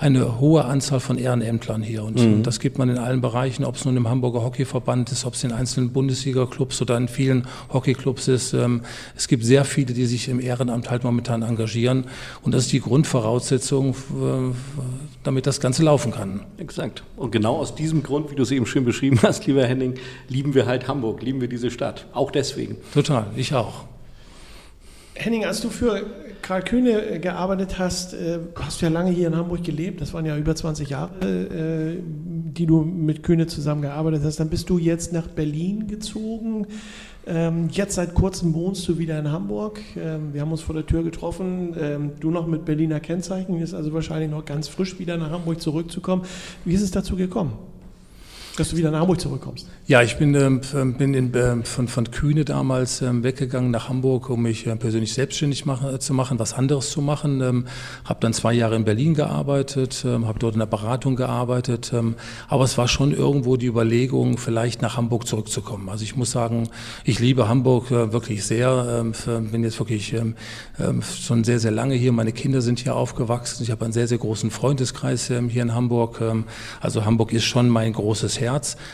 eine 0.03 0.39
hohe 0.39 0.65
Anzahl 0.65 0.99
von 0.99 1.17
Ehrenämtlern 1.17 1.81
hier. 1.81 2.03
Und 2.03 2.19
mhm. 2.19 2.43
das 2.43 2.59
gibt 2.59 2.77
man 2.77 2.89
in 2.89 2.97
allen 2.97 3.21
Bereichen, 3.21 3.63
ob 3.63 3.75
es 3.75 3.85
nun 3.85 3.95
im 3.95 4.09
Hamburger 4.09 4.43
Hockeyverband 4.43 5.11
ist, 5.11 5.25
ob 5.25 5.35
es 5.35 5.43
in 5.45 5.53
einzelnen 5.53 5.91
Bundesliga-Clubs 5.91 6.81
oder 6.81 6.97
in 6.97 7.07
vielen 7.07 7.47
Hockeyclubs 7.71 8.27
ist. 8.27 8.53
Ähm, 8.53 8.81
es 9.15 9.29
gibt 9.29 9.45
sehr 9.45 9.63
viele, 9.63 9.93
die 9.93 10.05
sich 10.05 10.27
im 10.27 10.41
Ehrenamt 10.41 10.91
halt 10.91 11.05
momentan 11.05 11.41
engagieren. 11.41 12.05
Und 12.41 12.53
das 12.53 12.63
ist 12.65 12.73
die 12.73 12.81
Grundvoraussetzung, 12.81 13.91
äh, 13.91 14.53
damit 15.23 15.47
das 15.47 15.61
Ganze 15.61 15.83
laufen 15.83 16.11
kann. 16.11 16.41
Exakt. 16.57 17.03
Und 17.15 17.31
genau 17.31 17.55
aus 17.55 17.73
diesem 17.73 18.03
Grund, 18.03 18.29
wie 18.29 18.35
du 18.35 18.43
es 18.43 18.51
eben 18.51 18.65
schön 18.65 18.83
beschrieben 18.83 19.19
hast, 19.21 19.47
lieber 19.47 19.65
Henning, 19.65 19.95
lieben 20.27 20.53
wir 20.53 20.65
halt 20.65 20.89
Hamburg, 20.89 21.21
lieben 21.21 21.39
wir 21.39 21.47
diese 21.47 21.71
Stadt. 21.71 22.07
Auch 22.11 22.29
deswegen. 22.29 22.75
Total, 22.93 23.27
ich 23.37 23.53
auch. 23.53 23.85
Henning, 25.15 25.45
als 25.45 25.61
du 25.61 25.69
für 25.69 26.03
Karl 26.43 26.61
Kühne 26.61 27.15
äh, 27.15 27.19
gearbeitet 27.19 27.79
hast, 27.79 28.13
äh, 28.13 28.37
hast 28.55 28.81
du 28.81 28.85
ja 28.85 28.91
lange 28.91 29.09
hier 29.09 29.27
in 29.27 29.35
Hamburg 29.35 29.63
gelebt. 29.63 30.01
Das 30.01 30.13
waren 30.13 30.25
ja 30.25 30.37
über 30.37 30.55
20 30.55 30.89
Jahre, 30.89 31.25
äh, 31.25 31.97
die 32.03 32.67
du 32.67 32.81
mit 32.81 33.23
Kühne 33.23 33.47
zusammengearbeitet 33.47 34.21
hast. 34.23 34.39
Dann 34.39 34.49
bist 34.49 34.69
du 34.69 34.77
jetzt 34.77 35.13
nach 35.13 35.27
Berlin 35.27 35.87
gezogen. 35.87 36.67
Ähm, 37.25 37.69
jetzt 37.71 37.95
seit 37.95 38.13
kurzem 38.13 38.53
wohnst 38.53 38.87
du 38.87 38.97
wieder 38.97 39.17
in 39.17 39.31
Hamburg. 39.31 39.79
Ähm, 39.95 40.33
wir 40.33 40.41
haben 40.41 40.51
uns 40.51 40.61
vor 40.61 40.75
der 40.75 40.85
Tür 40.85 41.03
getroffen. 41.03 41.75
Ähm, 41.79 42.11
du 42.19 42.29
noch 42.29 42.45
mit 42.45 42.65
Berliner 42.65 42.99
Kennzeichen, 42.99 43.59
ist 43.59 43.73
also 43.73 43.93
wahrscheinlich 43.93 44.29
noch 44.29 44.43
ganz 44.43 44.67
frisch 44.67 44.99
wieder 44.99 45.17
nach 45.17 45.31
Hamburg 45.31 45.61
zurückzukommen. 45.61 46.23
Wie 46.65 46.73
ist 46.73 46.81
es 46.81 46.91
dazu 46.91 47.15
gekommen? 47.15 47.53
Dass 48.57 48.69
du 48.69 48.77
wieder 48.77 48.91
nach 48.91 48.99
Hamburg 48.99 49.19
zurückkommst. 49.19 49.67
Ja, 49.87 50.01
ich 50.01 50.17
bin, 50.17 50.35
ähm, 50.35 50.61
bin 50.93 51.13
in, 51.13 51.33
äh, 51.33 51.63
von, 51.63 51.87
von 51.87 52.11
Kühne 52.11 52.45
damals 52.45 53.01
ähm, 53.01 53.23
weggegangen 53.23 53.71
nach 53.71 53.89
Hamburg, 53.89 54.29
um 54.29 54.43
mich 54.43 54.67
äh, 54.67 54.75
persönlich 54.75 55.13
selbstständig 55.13 55.65
machen, 55.65 55.93
äh, 55.93 55.99
zu 55.99 56.13
machen, 56.13 56.37
was 56.37 56.53
anderes 56.53 56.91
zu 56.91 57.01
machen. 57.01 57.41
Ähm, 57.41 57.65
habe 58.05 58.19
dann 58.21 58.33
zwei 58.33 58.53
Jahre 58.53 58.75
in 58.75 58.85
Berlin 58.85 59.15
gearbeitet, 59.15 60.05
ähm, 60.07 60.27
habe 60.27 60.37
dort 60.37 60.53
in 60.53 60.59
der 60.59 60.67
Beratung 60.67 61.15
gearbeitet. 61.15 61.91
Ähm, 61.93 62.15
aber 62.47 62.63
es 62.63 62.77
war 62.77 62.87
schon 62.87 63.11
irgendwo 63.11 63.57
die 63.57 63.65
Überlegung, 63.65 64.37
vielleicht 64.37 64.83
nach 64.83 64.97
Hamburg 64.97 65.27
zurückzukommen. 65.27 65.89
Also 65.89 66.03
ich 66.03 66.15
muss 66.15 66.29
sagen, 66.29 66.69
ich 67.05 67.19
liebe 67.19 67.49
Hamburg 67.49 67.89
äh, 67.89 68.13
wirklich 68.13 68.45
sehr. 68.45 69.01
Ähm, 69.01 69.51
bin 69.51 69.63
jetzt 69.63 69.79
wirklich 69.79 70.15
schon 71.25 71.43
sehr, 71.43 71.59
sehr 71.59 71.71
lange 71.71 71.95
hier. 71.95 72.11
Meine 72.11 72.31
Kinder 72.31 72.61
sind 72.61 72.79
hier 72.79 72.95
aufgewachsen. 72.95 73.63
Ich 73.63 73.71
habe 73.71 73.83
einen 73.85 73.93
sehr, 73.93 74.07
sehr 74.07 74.17
großen 74.17 74.51
Freundeskreis 74.51 75.27
hier 75.27 75.61
in 75.61 75.73
Hamburg. 75.73 76.21
also 76.81 77.05
Hamburg 77.05 77.33
ist 77.33 77.43
schon 77.43 77.69
mein 77.69 77.93
großes 77.93 78.39
Herz, 78.39 78.42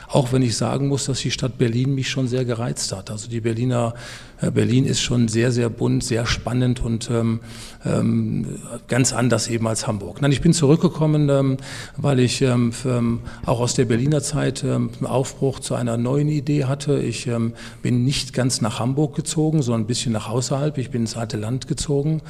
auch 0.07 0.31
wenn 0.31 0.41
ich 0.41 0.57
sagen 0.57 0.87
muss, 0.87 1.05
dass 1.05 1.19
die 1.19 1.31
Stadt 1.31 1.57
Berlin 1.57 1.95
mich 1.95 2.09
schon 2.09 2.27
sehr 2.27 2.45
gereizt 2.45 2.91
hat. 2.91 3.11
Also 3.11 3.29
die 3.29 3.41
Berliner 3.41 3.93
äh, 4.41 4.51
Berlin 4.51 4.85
ist 4.85 5.01
schon 5.01 5.27
sehr, 5.27 5.51
sehr 5.51 5.69
bunt, 5.69 6.03
sehr 6.03 6.25
spannend 6.25 6.81
und 6.81 7.09
ähm, 7.11 7.39
ähm, 7.85 8.59
ganz 8.87 9.13
anders 9.13 9.47
eben 9.47 9.67
als 9.67 9.87
Hamburg. 9.87 10.21
Nein, 10.21 10.31
ich 10.31 10.41
bin 10.41 10.53
zurückgekommen, 10.53 11.29
ähm, 11.29 11.57
weil 11.97 12.19
ich 12.19 12.41
ähm, 12.41 12.71
ähm 12.85 13.19
auch 13.45 13.59
aus 13.59 13.73
der 13.73 13.85
Berliner 13.85 14.21
Zeit 14.21 14.63
ähm, 14.63 14.91
einen 14.97 15.07
Aufbruch 15.07 15.59
zu 15.59 15.75
einer 15.75 15.97
neuen 15.97 16.29
Idee 16.29 16.65
hatte. 16.65 16.99
Ich 16.99 17.27
ähm, 17.27 17.53
bin 17.81 18.03
nicht 18.03 18.33
ganz 18.33 18.61
nach 18.61 18.79
Hamburg 18.79 19.15
gezogen, 19.15 19.61
sondern 19.61 19.81
ein 19.81 19.87
bisschen 19.87 20.13
nach 20.13 20.29
außerhalb. 20.29 20.77
Ich 20.77 20.91
bin 20.91 21.01
ins 21.01 21.17
alte 21.17 21.37
Land 21.37 21.67
gezogen. 21.67 22.21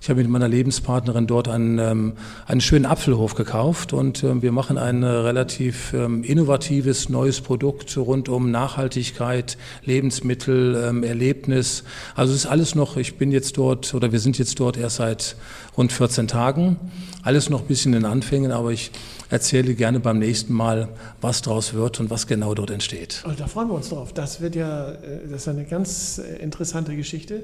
Ich 0.00 0.08
habe 0.08 0.20
mit 0.22 0.30
meiner 0.30 0.48
Lebenspartnerin 0.48 1.26
dort 1.26 1.48
einen, 1.48 1.78
ähm, 1.78 2.12
einen 2.46 2.60
schönen 2.60 2.86
Apfelhof 2.86 3.34
gekauft 3.34 3.92
und 3.92 4.22
ähm, 4.22 4.42
wir 4.42 4.52
machen 4.52 4.78
ein 4.78 5.02
relativ 5.02 5.92
ähm, 5.92 6.22
innovatives 6.22 7.08
neues 7.08 7.40
Produkt 7.40 7.96
rund 7.96 8.28
um 8.28 8.50
Nachhaltigkeit, 8.50 9.58
Lebensmittel, 9.84 10.82
ähm, 10.88 11.02
Erlebnis. 11.02 11.82
Also 12.14 12.32
es 12.32 12.44
ist 12.44 12.46
alles 12.46 12.74
noch, 12.74 12.96
ich 12.96 13.16
bin 13.16 13.32
jetzt 13.32 13.58
dort 13.58 13.92
oder 13.92 14.12
wir 14.12 14.20
sind 14.20 14.38
jetzt 14.38 14.60
dort 14.60 14.76
erst 14.76 14.96
seit 14.96 15.36
rund 15.76 15.92
14 15.92 16.28
Tagen. 16.28 16.76
Alles 17.22 17.50
noch 17.50 17.62
ein 17.62 17.66
bisschen 17.66 17.92
in 17.94 18.04
Anfängen, 18.04 18.52
aber 18.52 18.70
ich 18.70 18.92
erzähle 19.30 19.74
gerne 19.74 20.00
beim 20.00 20.18
nächsten 20.18 20.52
Mal, 20.52 20.88
was 21.20 21.42
daraus 21.42 21.74
wird 21.74 21.98
und 22.00 22.08
was 22.08 22.26
genau 22.26 22.54
dort 22.54 22.70
entsteht. 22.70 23.22
Und 23.26 23.40
da 23.40 23.46
freuen 23.46 23.68
wir 23.68 23.74
uns 23.74 23.88
drauf. 23.88 24.12
Das 24.12 24.40
wird 24.40 24.54
ja, 24.54 24.92
äh, 24.92 25.28
das 25.28 25.42
ist 25.42 25.48
eine 25.48 25.64
ganz 25.64 26.18
äh, 26.18 26.36
interessante 26.42 26.94
Geschichte. 26.94 27.42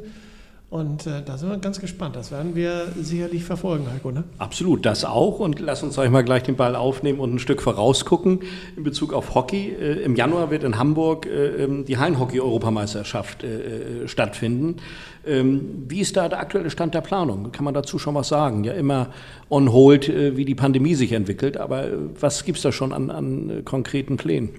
Und 0.70 1.07
äh, 1.07 1.22
da 1.24 1.38
sind 1.38 1.50
wir 1.50 1.59
ganz 1.59 1.81
gespannt. 1.81 2.16
Das 2.16 2.33
werden 2.33 2.57
wir 2.57 2.88
sicherlich 3.00 3.44
verfolgen, 3.44 3.87
Heiko. 3.92 4.11
Ne? 4.11 4.24
Absolut, 4.38 4.85
das 4.85 5.05
auch. 5.05 5.38
Und 5.38 5.61
lass 5.61 5.85
uns 5.85 5.96
euch 5.98 6.11
mal 6.11 6.24
gleich 6.24 6.42
den 6.42 6.57
Ball 6.57 6.74
aufnehmen 6.74 7.20
und 7.20 7.35
ein 7.35 7.38
Stück 7.38 7.62
vorausgucken 7.62 8.40
in 8.77 8.83
Bezug 8.83 9.12
auf 9.12 9.37
Hockey. 9.37 9.68
Äh, 9.68 10.03
Im 10.03 10.16
Januar 10.16 10.50
wird 10.50 10.64
in 10.64 10.77
Hamburg 10.77 11.27
äh, 11.27 11.62
ähm, 11.62 11.85
die 11.85 11.98
Hallenhockey-Europameisterschaft 11.98 13.44
äh, 13.44 14.03
äh, 14.05 14.09
stattfinden. 14.09 14.79
Ähm, 15.24 15.85
wie 15.87 16.00
ist 16.00 16.16
da 16.16 16.29
der 16.29 16.40
aktuelle 16.40 16.70
Stand 16.70 16.94
der 16.94 17.03
Planung? 17.03 17.53
Kann 17.53 17.64
man 17.64 17.74
dazu 17.74 18.00
schon 18.00 18.16
was 18.16 18.27
sagen? 18.27 18.64
Ja, 18.64 18.72
immer 18.72 19.11
on 19.50 19.70
hold, 19.70 20.09
äh, 20.09 20.37
wie 20.37 20.44
die 20.44 20.57
Pandemie 20.57 20.96
sich 20.96 21.12
entwickelt. 21.12 21.57
Aber 21.57 21.87
was 22.18 22.44
gibt 22.44 22.57
es 22.57 22.62
da 22.62 22.72
schon 22.72 22.92
an, 22.92 23.11
an 23.11 23.62
konkreten 23.64 24.16
Plänen? 24.16 24.50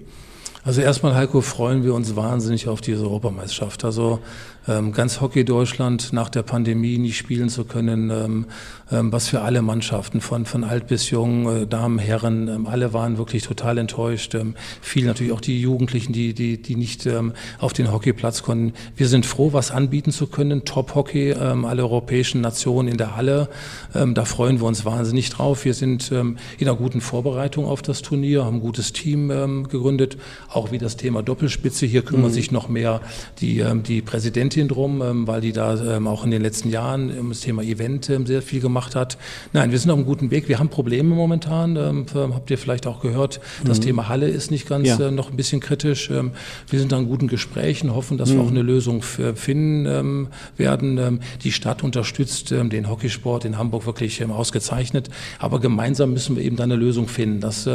Also 0.66 0.80
erstmal, 0.80 1.14
Heiko, 1.14 1.42
freuen 1.42 1.84
wir 1.84 1.94
uns 1.94 2.16
wahnsinnig 2.16 2.66
auf 2.66 2.80
diese 2.80 3.04
Europameisterschaft. 3.04 3.84
Also 3.84 4.18
ganz 4.66 5.20
Hockey 5.20 5.44
Deutschland 5.44 6.12
nach 6.12 6.28
der 6.28 6.42
Pandemie 6.42 6.98
nicht 6.98 7.16
spielen 7.16 7.48
zu 7.48 7.64
können, 7.64 8.10
ähm, 8.10 8.46
ähm, 8.90 9.12
was 9.12 9.28
für 9.28 9.40
alle 9.40 9.62
Mannschaften, 9.62 10.20
von, 10.20 10.46
von 10.46 10.62
alt 10.62 10.86
bis 10.86 11.10
jung, 11.10 11.62
äh, 11.62 11.66
Damen, 11.66 11.98
Herren, 11.98 12.46
ähm, 12.46 12.66
alle 12.66 12.92
waren 12.92 13.18
wirklich 13.18 13.42
total 13.42 13.78
enttäuscht. 13.78 14.34
Ähm, 14.34 14.54
viele 14.80 15.08
natürlich 15.08 15.32
auch 15.32 15.40
die 15.40 15.60
Jugendlichen, 15.60 16.12
die, 16.12 16.34
die, 16.34 16.62
die 16.62 16.76
nicht 16.76 17.04
ähm, 17.06 17.32
auf 17.58 17.72
den 17.72 17.92
Hockeyplatz 17.92 18.44
konnten. 18.44 18.74
Wir 18.96 19.08
sind 19.08 19.26
froh, 19.26 19.52
was 19.52 19.72
anbieten 19.72 20.12
zu 20.12 20.28
können. 20.28 20.64
Top-Hockey, 20.64 21.32
alle 21.32 21.82
europäischen 21.82 22.40
Nationen 22.40 22.88
in 22.88 22.96
der 22.96 23.16
Halle. 23.16 23.48
da 23.92 24.24
freuen 24.24 24.60
wir 24.60 24.66
uns 24.66 24.84
wahnsinnig 24.84 25.30
drauf. 25.30 25.64
Wir 25.64 25.74
sind 25.74 26.10
in 26.10 26.36
einer 26.60 26.74
guten 26.74 27.00
Vorbereitung 27.00 27.66
auf 27.66 27.82
das 27.82 28.02
Turnier, 28.02 28.44
haben 28.44 28.56
ein 28.56 28.60
gutes 28.60 28.92
Team 28.92 29.28
gegründet. 29.68 30.16
Auch 30.48 30.72
wie 30.72 30.78
das 30.78 30.96
Thema 30.96 31.22
Doppelspitze. 31.22 31.86
Hier 31.86 32.02
kümmern 32.02 32.30
mhm. 32.30 32.34
sich 32.34 32.50
noch 32.50 32.68
mehr 32.68 33.00
die, 33.40 33.64
die 33.86 34.02
Präsidentin 34.02 34.55
Präsidentin 34.56 34.68
drum, 34.68 35.02
ähm, 35.02 35.26
weil 35.26 35.40
die 35.40 35.52
da 35.52 35.96
ähm, 35.96 36.06
auch 36.06 36.24
in 36.24 36.30
den 36.30 36.42
letzten 36.42 36.70
Jahren 36.70 37.16
um 37.18 37.28
das 37.28 37.40
Thema 37.40 37.62
Event 37.62 38.08
ähm, 38.10 38.26
sehr 38.26 38.42
viel 38.42 38.60
gemacht 38.60 38.96
hat. 38.96 39.18
Nein, 39.52 39.70
wir 39.70 39.78
sind 39.78 39.90
auf 39.90 39.98
einem 39.98 40.06
guten 40.06 40.30
Weg. 40.30 40.48
Wir 40.48 40.58
haben 40.58 40.68
Probleme 40.68 41.14
momentan. 41.14 41.76
Habt 41.76 42.50
ihr 42.50 42.58
vielleicht 42.58 42.86
auch 42.86 43.00
gehört, 43.00 43.40
das 43.64 43.78
mhm. 43.78 43.84
Thema 43.84 44.08
Halle 44.08 44.28
ist 44.28 44.50
nicht 44.50 44.68
ganz 44.68 44.88
ja. 44.88 44.98
Äh, 44.98 45.10
noch 45.10 45.30
ein 45.30 45.36
bisschen 45.36 45.60
kritisch. 45.60 46.10
Wir 46.10 46.78
sind 46.78 46.92
an 46.92 47.06
guten 47.06 47.28
Gesprächen, 47.28 47.94
hoffen, 47.94 48.18
dass 48.18 48.30
mhm. 48.30 48.34
wir 48.34 48.42
auch 48.42 48.50
eine 48.50 48.62
Lösung 48.62 49.02
finden 49.02 50.28
werden. 50.56 51.20
Die 51.42 51.52
Stadt 51.52 51.82
unterstützt 51.82 52.50
den 52.50 52.88
Hockeysport 52.88 53.44
in 53.44 53.58
Hamburg 53.58 53.86
wirklich 53.86 54.24
ausgezeichnet. 54.24 55.10
Aber 55.38 55.60
gemeinsam 55.60 56.12
müssen 56.12 56.36
wir 56.36 56.42
eben 56.42 56.56
da 56.56 56.64
eine 56.64 56.76
Lösung 56.76 57.08
finden. 57.08 57.40
Das 57.40 57.68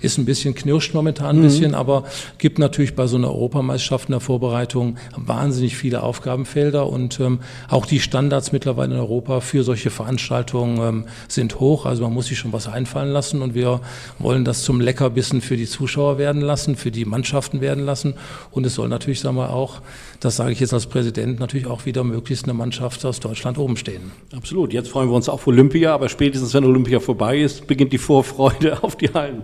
ist 0.00 0.18
ein 0.18 0.24
bisschen 0.24 0.54
knirscht 0.54 0.94
momentan 0.94 1.36
ein 1.36 1.38
mhm. 1.38 1.42
bisschen, 1.42 1.74
aber 1.74 2.04
gibt 2.38 2.58
natürlich 2.58 2.94
bei 2.94 3.06
so 3.06 3.16
einer 3.16 3.28
Europameisterschaft 3.28 4.08
in 4.08 4.12
der 4.12 4.20
Vorbereitung 4.20 4.96
wahnsinnig 5.16 5.76
viele 5.76 6.02
Aufgaben 6.02 6.17
Aufgabenfelder 6.18 6.88
und 6.88 7.20
ähm, 7.20 7.38
auch 7.68 7.86
die 7.86 8.00
Standards 8.00 8.50
mittlerweile 8.50 8.94
in 8.94 9.00
Europa 9.00 9.40
für 9.40 9.62
solche 9.62 9.90
Veranstaltungen 9.90 10.80
ähm, 10.80 11.04
sind 11.28 11.60
hoch. 11.60 11.86
Also 11.86 12.02
man 12.02 12.12
muss 12.12 12.26
sich 12.26 12.38
schon 12.38 12.52
was 12.52 12.66
einfallen 12.66 13.12
lassen 13.12 13.40
und 13.40 13.54
wir 13.54 13.80
wollen 14.18 14.44
das 14.44 14.64
zum 14.64 14.80
Leckerbissen 14.80 15.40
für 15.40 15.56
die 15.56 15.66
Zuschauer 15.66 16.18
werden 16.18 16.42
lassen, 16.42 16.74
für 16.74 16.90
die 16.90 17.04
Mannschaften 17.04 17.60
werden 17.60 17.84
lassen 17.84 18.14
und 18.50 18.66
es 18.66 18.74
soll 18.74 18.88
natürlich, 18.88 19.20
sagen 19.20 19.36
wir 19.36 19.50
auch, 19.50 19.80
das 20.18 20.34
sage 20.36 20.50
ich 20.50 20.58
jetzt 20.58 20.74
als 20.74 20.86
Präsident, 20.86 21.38
natürlich 21.38 21.68
auch 21.68 21.86
wieder 21.86 22.02
möglichst 22.02 22.44
eine 22.44 22.54
Mannschaft 22.54 23.04
aus 23.04 23.20
Deutschland 23.20 23.56
oben 23.56 23.76
stehen. 23.76 24.10
Absolut. 24.34 24.72
Jetzt 24.72 24.88
freuen 24.88 25.08
wir 25.08 25.14
uns 25.14 25.28
auf 25.28 25.46
Olympia, 25.46 25.94
aber 25.94 26.08
spätestens 26.08 26.52
wenn 26.52 26.64
Olympia 26.64 26.98
vorbei 26.98 27.38
ist, 27.38 27.68
beginnt 27.68 27.92
die 27.92 27.98
Vorfreude 27.98 28.82
auf 28.82 28.96
die 28.96 29.12
Hallen. 29.14 29.42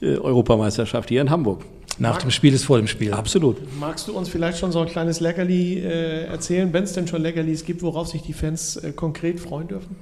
Äh, 0.00 0.18
Europameisterschaft 0.18 1.08
hier 1.08 1.22
in 1.22 1.30
Hamburg. 1.30 1.64
Nach 1.98 2.18
dem 2.18 2.30
Spiel 2.30 2.54
ist 2.54 2.64
vor 2.64 2.78
dem 2.78 2.86
Spiel. 2.86 3.12
Absolut. 3.12 3.56
Magst 3.78 4.08
du 4.08 4.16
uns 4.16 4.28
vielleicht 4.28 4.58
schon 4.58 4.72
so 4.72 4.80
ein 4.80 4.86
kleines 4.88 5.20
Leckerli 5.20 5.78
äh, 5.78 6.24
erzählen, 6.24 6.72
wenn 6.72 6.84
es 6.84 6.92
denn 6.92 7.06
schon 7.06 7.22
Leckerlis 7.22 7.64
gibt, 7.64 7.82
worauf 7.82 8.08
sich 8.08 8.22
die 8.22 8.32
Fans 8.32 8.76
äh, 8.76 8.92
konkret 8.92 9.40
freuen 9.40 9.68
dürfen? 9.68 9.96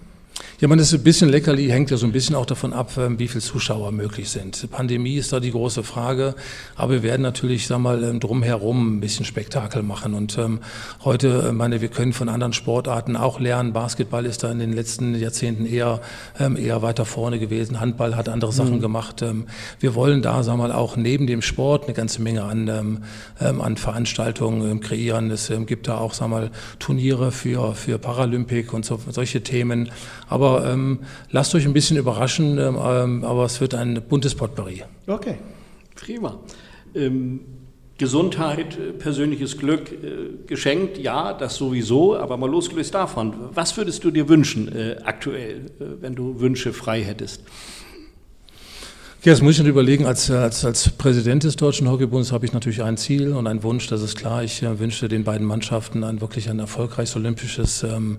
Ja, 0.62 0.68
man 0.68 0.78
ist 0.78 0.94
ein 0.94 1.02
bisschen 1.02 1.28
Leckerli, 1.28 1.66
hängt 1.70 1.90
ja 1.90 1.96
so 1.96 2.06
ein 2.06 2.12
bisschen 2.12 2.36
auch 2.36 2.46
davon 2.46 2.72
ab, 2.72 2.92
ähm, 2.96 3.18
wie 3.18 3.26
viele 3.26 3.42
Zuschauer 3.42 3.90
möglich 3.90 4.30
sind. 4.30 4.62
Die 4.62 4.68
Pandemie 4.68 5.16
ist 5.16 5.32
da 5.32 5.40
die 5.40 5.50
große 5.50 5.82
Frage, 5.82 6.36
aber 6.76 6.92
wir 6.92 7.02
werden 7.02 7.22
natürlich, 7.22 7.66
sag 7.66 7.80
mal, 7.80 8.04
ähm, 8.04 8.20
drumherum 8.20 8.96
ein 8.96 9.00
bisschen 9.00 9.24
Spektakel 9.24 9.82
machen. 9.82 10.14
Und 10.14 10.38
ähm, 10.38 10.60
heute, 11.04 11.48
äh, 11.48 11.52
meine, 11.52 11.80
wir 11.80 11.88
können 11.88 12.12
von 12.12 12.28
anderen 12.28 12.52
Sportarten 12.52 13.16
auch 13.16 13.40
lernen. 13.40 13.72
Basketball 13.72 14.24
ist 14.24 14.44
da 14.44 14.52
in 14.52 14.60
den 14.60 14.72
letzten 14.72 15.16
Jahrzehnten 15.16 15.66
eher, 15.66 16.00
ähm, 16.38 16.56
eher 16.56 16.80
weiter 16.80 17.06
vorne 17.06 17.40
gewesen. 17.40 17.80
Handball 17.80 18.14
hat 18.14 18.28
andere 18.28 18.52
Sachen 18.52 18.76
mhm. 18.76 18.82
gemacht. 18.82 19.20
Ähm, 19.20 19.46
wir 19.80 19.96
wollen 19.96 20.22
da, 20.22 20.44
sag 20.44 20.58
mal, 20.58 20.70
auch 20.70 20.96
neben 20.96 21.26
dem 21.26 21.42
Sport 21.42 21.86
eine 21.86 21.94
ganze 21.94 22.22
Menge 22.22 22.44
an, 22.44 22.68
ähm, 23.40 23.60
an 23.60 23.76
Veranstaltungen 23.76 24.78
kreieren. 24.78 25.28
Es 25.32 25.52
gibt 25.66 25.88
da 25.88 25.98
auch, 25.98 26.14
sag 26.14 26.28
mal, 26.28 26.52
Turniere 26.78 27.32
für, 27.32 27.74
für 27.74 27.98
Paralympik 27.98 28.72
und 28.72 28.84
so, 28.84 29.00
solche 29.10 29.42
Themen. 29.42 29.90
Aber 30.32 30.66
ähm, 30.66 31.00
lasst 31.30 31.54
euch 31.54 31.66
ein 31.66 31.72
bisschen 31.72 31.96
überraschen, 31.96 32.58
ähm, 32.58 32.78
ähm, 32.82 33.24
aber 33.24 33.44
es 33.44 33.60
wird 33.60 33.74
ein 33.74 34.02
buntes 34.08 34.34
Potpourri. 34.34 34.82
Okay, 35.06 35.36
prima. 35.94 36.38
Ähm, 36.94 37.40
Gesundheit, 37.98 38.78
äh, 38.78 38.92
persönliches 38.92 39.58
Glück 39.58 39.92
äh, 39.92 40.46
geschenkt, 40.46 40.98
ja, 40.98 41.32
das 41.32 41.56
sowieso, 41.56 42.16
aber 42.16 42.36
mal 42.36 42.50
losgelöst 42.50 42.94
davon. 42.94 43.34
Was 43.54 43.76
würdest 43.76 44.02
du 44.02 44.10
dir 44.10 44.28
wünschen 44.28 44.74
äh, 44.74 44.96
aktuell, 45.04 45.66
äh, 45.78 45.84
wenn 46.00 46.14
du 46.14 46.40
Wünsche 46.40 46.72
frei 46.72 47.02
hättest? 47.02 47.42
Ja, 49.24 49.30
das 49.30 49.40
muss 49.40 49.52
ich 49.52 49.60
nicht 49.60 49.68
überlegen. 49.68 50.04
Als, 50.04 50.32
als, 50.32 50.64
als 50.64 50.90
Präsident 50.90 51.44
des 51.44 51.54
Deutschen 51.54 51.88
Hockeybundes 51.88 52.32
habe 52.32 52.44
ich 52.44 52.52
natürlich 52.52 52.82
ein 52.82 52.96
Ziel 52.96 53.34
und 53.34 53.46
einen 53.46 53.62
Wunsch, 53.62 53.86
das 53.86 54.02
ist 54.02 54.16
klar. 54.16 54.42
Ich 54.42 54.64
äh, 54.64 54.80
wünsche 54.80 55.06
den 55.06 55.22
beiden 55.22 55.46
Mannschaften 55.46 56.02
ein 56.02 56.20
wirklich 56.20 56.50
ein 56.50 56.58
erfolgreiches 56.58 57.14
olympisches 57.14 57.84
ähm, 57.84 58.18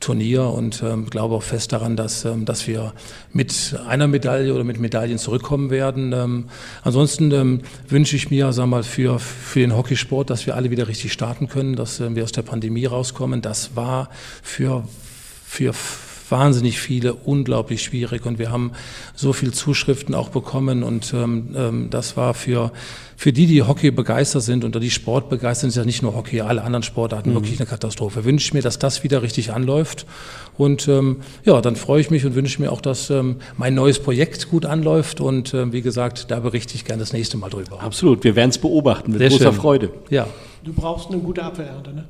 Turnier 0.00 0.44
und 0.44 0.82
ähm, 0.82 1.10
glaube 1.10 1.34
auch 1.34 1.42
fest 1.42 1.74
daran, 1.74 1.94
dass, 1.94 2.24
ähm, 2.24 2.46
dass 2.46 2.66
wir 2.66 2.94
mit 3.34 3.78
einer 3.86 4.06
Medaille 4.06 4.54
oder 4.54 4.64
mit 4.64 4.80
Medaillen 4.80 5.18
zurückkommen 5.18 5.68
werden. 5.68 6.14
Ähm, 6.14 6.46
ansonsten 6.84 7.30
ähm, 7.32 7.60
wünsche 7.86 8.16
ich 8.16 8.30
mir, 8.30 8.50
sag 8.54 8.64
mal, 8.64 8.82
für, 8.82 9.18
für 9.18 9.60
den 9.60 9.76
Hockeysport, 9.76 10.30
dass 10.30 10.46
wir 10.46 10.56
alle 10.56 10.70
wieder 10.70 10.88
richtig 10.88 11.12
starten 11.12 11.48
können, 11.50 11.76
dass 11.76 12.00
äh, 12.00 12.16
wir 12.16 12.24
aus 12.24 12.32
der 12.32 12.44
Pandemie 12.44 12.86
rauskommen. 12.86 13.42
Das 13.42 13.76
war 13.76 14.08
für, 14.42 14.88
für 15.44 15.74
wahnsinnig 16.30 16.80
viele, 16.80 17.14
unglaublich 17.14 17.82
schwierig 17.82 18.26
und 18.26 18.38
wir 18.38 18.50
haben 18.50 18.72
so 19.14 19.32
viel 19.32 19.52
Zuschriften 19.52 20.14
auch 20.14 20.28
bekommen 20.28 20.82
und 20.82 21.12
ähm, 21.14 21.54
ähm, 21.54 21.90
das 21.90 22.16
war 22.16 22.34
für 22.34 22.72
für 23.16 23.34
die, 23.34 23.46
die 23.46 23.62
Hockey 23.62 23.90
begeistert 23.90 24.42
sind 24.42 24.64
und 24.64 24.74
die 24.80 24.90
Sport 24.90 25.28
begeistert 25.28 25.60
sind, 25.60 25.68
ist 25.68 25.76
ja 25.76 25.84
nicht 25.84 26.02
nur 26.02 26.14
Hockey, 26.14 26.40
alle 26.40 26.62
anderen 26.62 26.82
Sportarten 26.82 27.30
mhm. 27.30 27.34
wirklich 27.34 27.60
eine 27.60 27.68
Katastrophe. 27.68 28.24
Wünsche 28.24 28.46
ich 28.46 28.54
mir, 28.54 28.62
dass 28.62 28.78
das 28.78 29.04
wieder 29.04 29.20
richtig 29.20 29.52
anläuft 29.52 30.06
und 30.56 30.88
ähm, 30.88 31.18
ja, 31.44 31.60
dann 31.60 31.76
freue 31.76 32.00
ich 32.00 32.10
mich 32.10 32.24
und 32.24 32.34
wünsche 32.34 32.62
mir 32.62 32.72
auch, 32.72 32.80
dass 32.80 33.10
ähm, 33.10 33.36
mein 33.58 33.74
neues 33.74 33.98
Projekt 33.98 34.48
gut 34.48 34.64
anläuft 34.64 35.20
und 35.20 35.52
ähm, 35.52 35.72
wie 35.72 35.82
gesagt, 35.82 36.30
da 36.30 36.40
berichte 36.40 36.74
ich 36.74 36.86
gerne 36.86 37.00
das 37.00 37.12
nächste 37.12 37.36
Mal 37.36 37.50
drüber. 37.50 37.82
Absolut, 37.82 38.24
wir 38.24 38.36
werden 38.36 38.50
es 38.50 38.58
beobachten 38.58 39.10
mit 39.10 39.18
Sehr 39.18 39.28
großer 39.28 39.52
schön. 39.52 39.60
Freude. 39.60 39.90
Ja. 40.08 40.26
Du 40.64 40.72
brauchst 40.72 41.10
eine 41.10 41.18
gute 41.18 41.42
Apfelernte, 41.42 41.92
ne? 41.92 42.04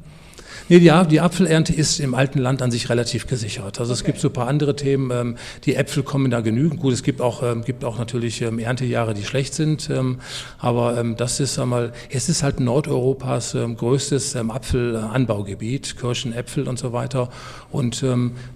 Nee, 0.70 0.78
die, 0.78 0.92
die 1.09 1.20
Apfelernte 1.20 1.72
ist 1.72 1.98
im 1.98 2.14
alten 2.14 2.38
Land 2.38 2.62
an 2.62 2.70
sich 2.70 2.90
relativ 2.90 3.26
gesichert. 3.26 3.80
Also 3.80 3.90
okay. 3.90 3.98
es 3.98 4.04
gibt 4.04 4.20
so 4.20 4.28
ein 4.28 4.33
paar 4.33 4.46
andere 4.46 4.76
Themen. 4.76 5.11
Ähm, 5.11 5.37
die 5.64 5.74
Äpfel 5.74 6.04
kommen 6.04 6.30
da 6.30 6.42
genügend. 6.42 6.78
Gut, 6.78 6.92
es 6.92 7.02
gibt 7.02 7.20
auch, 7.20 7.42
ähm, 7.42 7.64
gibt 7.64 7.85
auch 7.85 7.98
natürlich 7.98 8.40
ähm, 8.40 8.61
Erntejahre, 8.61 9.12
die 9.12 9.24
schlecht 9.24 9.52
sind. 9.52 9.90
Aber 10.59 11.02
das 11.16 11.40
ist 11.40 11.59
einmal, 11.59 11.92
es 12.11 12.28
ist 12.28 12.44
halt 12.44 12.61
Nordeuropas 12.61 13.56
größtes 13.76 14.37
Apfelanbaugebiet, 14.37 15.96
Kirschen, 15.98 16.33
Äpfel 16.33 16.68
und 16.68 16.78
so 16.78 16.92
weiter. 16.92 17.30
Und 17.72 18.04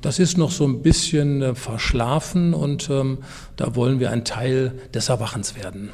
das 0.00 0.18
ist 0.20 0.38
noch 0.38 0.52
so 0.52 0.64
ein 0.66 0.82
bisschen 0.82 1.42
äh, 1.42 1.54
verschlafen 1.56 2.54
und 2.54 2.88
da 2.88 3.74
wollen 3.74 3.98
wir 3.98 4.10
ein 4.10 4.24
Teil 4.24 4.72
des 4.92 5.08
Erwachens 5.08 5.56
werden. 5.56 5.90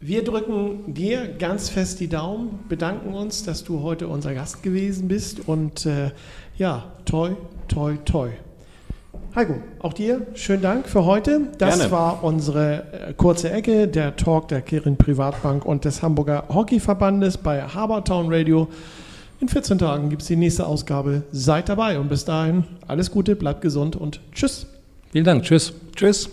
Wir 0.00 0.22
drücken 0.22 0.92
dir 0.92 1.26
ganz 1.26 1.70
fest 1.70 2.00
die 2.00 2.08
Daumen, 2.08 2.58
bedanken 2.68 3.14
uns, 3.14 3.44
dass 3.44 3.64
du 3.64 3.80
heute 3.80 4.08
unser 4.08 4.34
Gast 4.34 4.62
gewesen 4.62 5.08
bist 5.08 5.48
und 5.48 5.86
äh, 5.86 6.10
ja, 6.58 6.92
toi, 7.06 7.30
toi, 7.66 7.96
toi. 8.04 8.28
Heiko, 9.34 9.54
auch 9.78 9.94
dir 9.94 10.26
schönen 10.34 10.60
Dank 10.60 10.86
für 10.86 11.06
heute. 11.06 11.48
Das 11.58 11.78
Gerne. 11.78 11.92
war 11.92 12.24
unsere 12.24 12.82
äh, 12.92 13.14
kurze 13.14 13.50
Ecke, 13.50 13.88
der 13.88 14.16
Talk 14.16 14.48
der 14.48 14.60
Kirin 14.60 14.98
Privatbank 14.98 15.64
und 15.64 15.86
des 15.86 16.02
Hamburger 16.02 16.44
Hockeyverbandes 16.50 17.38
bei 17.38 17.62
Habertown 17.62 18.26
Radio. 18.30 18.68
In 19.40 19.48
14 19.48 19.78
Tagen 19.78 20.10
gibt 20.10 20.20
es 20.22 20.28
die 20.28 20.36
nächste 20.36 20.66
Ausgabe. 20.66 21.22
Seid 21.32 21.70
dabei 21.70 21.98
und 21.98 22.10
bis 22.10 22.26
dahin 22.26 22.64
alles 22.86 23.10
Gute, 23.10 23.34
bleibt 23.34 23.62
gesund 23.62 23.96
und 23.96 24.20
tschüss. 24.32 24.66
Vielen 25.10 25.24
Dank, 25.24 25.44
tschüss. 25.44 25.72
Tschüss. 25.94 26.28